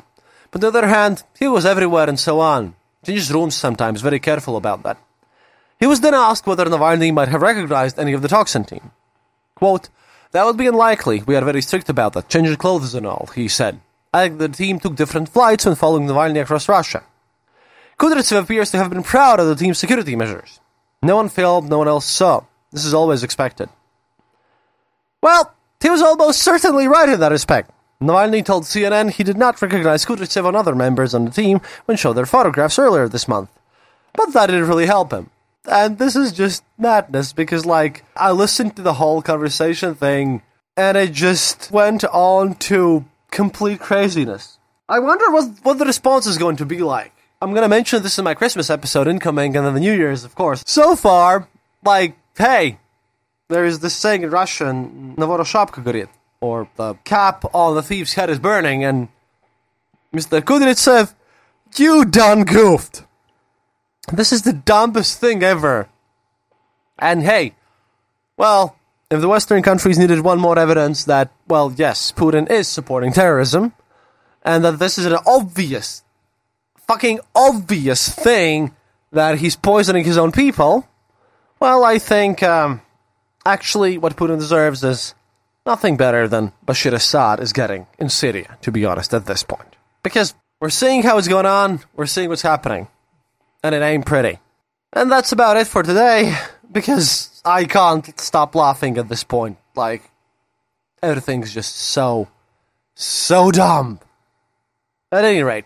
But 0.52 0.62
on 0.62 0.74
the 0.74 0.80
other 0.80 0.88
hand, 0.90 1.24
he 1.40 1.48
was 1.48 1.66
everywhere 1.66 2.10
and 2.10 2.20
so 2.20 2.42
on. 2.42 2.76
Changes 3.06 3.32
rooms 3.32 3.56
sometimes, 3.56 4.02
very 4.02 4.20
careful 4.20 4.58
about 4.58 4.84
that. 4.84 4.98
He 5.80 5.88
was 5.88 6.02
then 6.02 6.14
asked 6.14 6.46
whether 6.46 6.66
Navalny 6.66 7.14
might 7.14 7.30
have 7.30 7.42
recognized 7.42 7.98
any 7.98 8.12
of 8.12 8.22
the 8.22 8.28
toxin 8.28 8.66
team. 8.66 8.92
Quote, 9.56 9.88
That 10.32 10.46
would 10.46 10.58
be 10.58 10.68
unlikely. 10.68 11.24
We 11.26 11.38
are 11.38 11.46
very 11.46 11.62
strict 11.62 11.88
about 11.88 12.12
that. 12.14 12.28
Changing 12.28 12.58
clothes 12.58 12.96
and 12.96 13.08
all, 13.08 13.30
he 13.34 13.48
said. 13.48 13.80
I 14.14 14.28
think 14.28 14.40
the 14.40 14.50
team 14.50 14.78
took 14.78 14.98
different 14.98 15.30
flights 15.30 15.66
when 15.66 15.76
following 15.76 16.06
Navalny 16.06 16.42
across 16.42 16.68
Russia. 16.68 17.02
Kudryavtsev 17.98 18.44
appears 18.44 18.72
to 18.72 18.78
have 18.78 18.90
been 18.90 19.04
proud 19.04 19.40
of 19.40 19.48
the 19.48 19.56
team's 19.56 19.80
security 19.80 20.18
measures. 20.18 20.60
No 21.04 21.18
one 21.18 21.28
filmed, 21.28 21.70
no 21.70 21.80
one 21.80 21.90
else 21.90 22.06
saw. 22.06 22.46
This 22.72 22.86
is 22.86 22.94
always 22.94 23.24
expected. 23.24 23.68
Well, 25.22 25.54
he 25.82 25.90
was 25.90 26.02
almost 26.02 26.42
certainly 26.42 26.88
right 26.88 27.10
in 27.10 27.20
that 27.20 27.32
respect. 27.32 27.72
Navalny 28.02 28.44
told 28.44 28.64
CNN 28.64 29.12
he 29.12 29.24
did 29.24 29.38
not 29.38 29.62
recognize 29.62 30.06
Kudryavtsev 30.06 30.48
and 30.48 30.56
other 30.56 30.74
members 30.74 31.14
on 31.14 31.26
the 31.26 31.32
team 31.32 31.60
when 31.86 31.98
showed 31.98 32.14
their 32.14 32.26
photographs 32.26 32.80
earlier 32.80 33.10
this 33.10 33.28
month. 33.28 33.50
But 34.14 34.32
that 34.32 34.48
didn't 34.48 34.68
really 34.70 34.86
help 34.86 35.12
him. 35.12 35.30
And 35.70 35.98
this 35.98 36.16
is 36.16 36.32
just 36.32 36.64
madness 36.78 37.34
because, 37.34 37.66
like, 37.66 38.06
I 38.16 38.32
listened 38.32 38.78
to 38.78 38.82
the 38.82 38.94
whole 38.94 39.22
conversation 39.22 39.96
thing 39.96 40.42
and 40.78 40.98
it 40.98 41.12
just 41.12 41.70
went 41.70 42.06
on 42.06 42.56
to 42.56 43.06
complete 43.30 43.80
craziness. 43.80 44.58
I 44.88 45.00
wonder 45.00 45.32
what, 45.32 45.50
what 45.64 45.80
the 45.80 45.86
response 45.86 46.28
is 46.28 46.38
going 46.38 46.58
to 46.58 46.66
be 46.66 46.80
like. 46.80 47.14
I'm 47.44 47.50
going 47.50 47.64
to 47.64 47.68
mention 47.68 48.02
this 48.04 48.18
in 48.18 48.24
my 48.24 48.36
Christmas 48.36 48.70
episode 48.70 49.06
incoming 49.06 49.58
and 49.58 49.66
then 49.66 49.74
the 49.74 49.82
New 49.82 49.92
Year's, 49.92 50.24
of 50.24 50.34
course. 50.34 50.64
So 50.66 50.96
far, 50.96 51.50
like, 51.84 52.16
hey, 52.38 52.80
there 53.50 53.66
is 53.66 53.82
this 53.82 53.94
saying 53.94 54.24
in 54.24 54.30
Russian, 54.30 55.14
Navoroshabka 55.18 55.84
gorit, 55.84 56.08
or 56.40 56.70
the 56.78 56.94
cap 57.04 57.44
on 57.54 57.76
the 57.76 57.84
thief's 57.84 58.14
head 58.14 58.30
is 58.30 58.40
burning, 58.40 58.86
and 58.86 59.10
Mr. 60.16 60.40
Kudryavtsev, 60.40 61.14
you 61.76 62.06
done 62.06 62.46
goofed. 62.46 63.04
This 64.10 64.32
is 64.32 64.44
the 64.44 64.54
dumbest 64.54 65.20
thing 65.20 65.44
ever. 65.44 65.90
And 66.98 67.24
hey, 67.24 67.56
well, 68.38 68.78
if 69.12 69.20
the 69.20 69.28
Western 69.28 69.62
countries 69.64 70.00
needed 70.00 70.22
one 70.22 70.40
more 70.40 70.58
evidence 70.58 71.04
that, 71.04 71.30
well, 71.50 71.74
yes, 71.76 72.14
Putin 72.14 72.50
is 72.50 72.70
supporting 72.70 73.12
terrorism, 73.12 73.74
and 74.44 74.64
that 74.64 74.80
this 74.80 74.98
is 74.98 75.06
an 75.06 75.18
obvious, 75.28 76.03
fucking 76.94 77.20
obvious 77.34 78.08
thing 78.08 78.72
that 79.12 79.40
he's 79.40 79.56
poisoning 79.56 80.06
his 80.06 80.16
own 80.16 80.32
people, 80.32 80.88
well, 81.60 81.84
I 81.84 81.98
think, 81.98 82.44
um, 82.44 82.82
actually, 83.44 83.98
what 83.98 84.16
Putin 84.16 84.38
deserves 84.38 84.84
is 84.84 85.16
nothing 85.66 85.98
better 85.98 86.28
than 86.28 86.52
Bashir 86.68 86.94
Assad 86.94 87.40
is 87.40 87.52
getting 87.52 87.88
in 87.98 88.10
Syria, 88.10 88.60
to 88.62 88.72
be 88.72 88.86
honest, 88.86 89.12
at 89.12 89.26
this 89.26 89.42
point. 89.42 89.76
Because 90.04 90.36
we're 90.62 90.70
seeing 90.70 91.02
how 91.02 91.18
it's 91.18 91.28
going 91.28 91.48
on, 91.48 91.80
we're 91.96 92.06
seeing 92.06 92.30
what's 92.30 92.44
happening, 92.44 92.88
and 93.64 93.74
it 93.74 93.82
ain't 93.82 94.06
pretty. 94.06 94.38
And 94.92 95.12
that's 95.12 95.32
about 95.32 95.58
it 95.58 95.66
for 95.66 95.82
today, 95.82 96.38
because 96.72 97.42
I 97.44 97.66
can't 97.66 98.20
stop 98.20 98.54
laughing 98.54 99.00
at 99.00 99.10
this 99.10 99.24
point. 99.24 99.58
Like, 99.74 100.12
everything's 101.02 101.56
just 101.56 101.76
so, 101.76 102.28
so 102.94 103.50
dumb. 103.50 104.00
At 105.12 105.26
any 105.26 105.42
rate, 105.42 105.66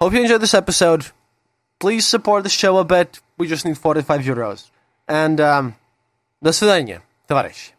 hope 0.00 0.12
you 0.12 0.20
enjoyed 0.20 0.40
this 0.40 0.54
episode. 0.54 1.06
Please 1.78 2.06
support 2.06 2.42
the 2.42 2.50
show 2.50 2.78
a 2.78 2.84
bit. 2.84 3.20
We 3.38 3.48
just 3.48 3.64
need 3.64 3.78
45 3.78 4.22
euros. 4.22 4.70
And, 5.08 5.40
um, 5.40 5.74
до 6.42 6.52
свидания, 6.52 7.02
товарищи. 7.28 7.72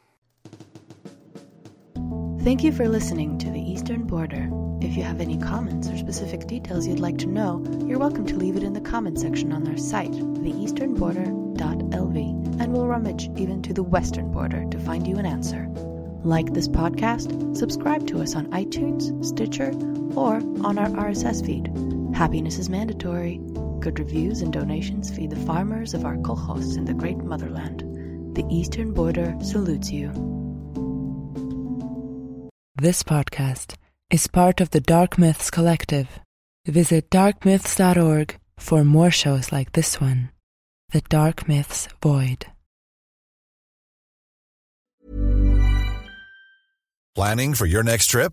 Thank 2.44 2.64
you 2.64 2.72
for 2.72 2.88
listening 2.88 3.38
to 3.40 3.50
The 3.52 3.60
Eastern 3.60 4.04
Border. 4.04 4.48
If 4.80 4.96
you 4.96 5.02
have 5.04 5.20
any 5.20 5.38
comments 5.38 5.90
or 5.90 5.98
specific 5.98 6.46
details 6.48 6.88
you'd 6.88 7.00
like 7.00 7.18
to 7.18 7.26
know, 7.26 7.62
you're 7.86 8.00
welcome 8.00 8.26
to 8.28 8.38
leave 8.38 8.56
it 8.56 8.64
in 8.64 8.72
the 8.74 8.80
comment 8.80 9.20
section 9.20 9.52
on 9.52 9.68
our 9.68 9.76
site, 9.76 10.12
theeasternborder.lv, 10.12 12.62
and 12.62 12.72
we'll 12.72 12.88
rummage 12.88 13.30
even 13.36 13.62
to 13.64 13.74
the 13.74 13.84
western 13.84 14.32
border 14.32 14.64
to 14.70 14.80
find 14.80 15.06
you 15.08 15.18
an 15.18 15.26
answer. 15.26 15.68
Like 16.24 16.54
this 16.54 16.70
podcast, 16.70 17.58
subscribe 17.58 18.08
to 18.08 18.22
us 18.22 18.34
on 18.36 18.48
iTunes, 18.52 19.12
Stitcher, 19.26 19.72
or 20.16 20.36
on 20.66 20.78
our 20.78 20.88
RSS 20.90 21.44
feed. 21.46 21.70
Happiness 22.23 22.61
is 22.61 22.69
mandatory. 22.69 23.41
Good 23.81 23.99
reviews 23.99 24.43
and 24.43 24.53
donations 24.53 25.11
feed 25.11 25.31
the 25.31 25.45
farmers 25.45 25.93
of 25.93 26.05
our 26.05 26.17
kolkhozs 26.19 26.77
in 26.77 26.85
the 26.85 26.95
great 26.95 27.19
motherland. 27.19 27.83
The 28.37 28.47
Eastern 28.49 28.93
Border 28.95 29.35
salutes 29.43 29.91
you. 29.91 30.13
This 32.77 33.03
podcast 33.03 33.75
is 34.09 34.29
part 34.29 34.61
of 34.61 34.71
the 34.71 34.81
Dark 34.81 35.19
Myths 35.19 35.51
Collective. 35.51 36.21
Visit 36.65 37.11
darkmyths.org 37.11 38.39
for 38.57 38.85
more 38.85 39.11
shows 39.11 39.51
like 39.51 39.73
this 39.73 40.01
one 40.01 40.31
The 40.93 41.01
Dark 41.01 41.49
Myths 41.49 41.89
Void. 42.01 42.47
Planning 47.17 47.55
for 47.55 47.67
your 47.67 47.83
next 47.83 48.07
trip? 48.07 48.33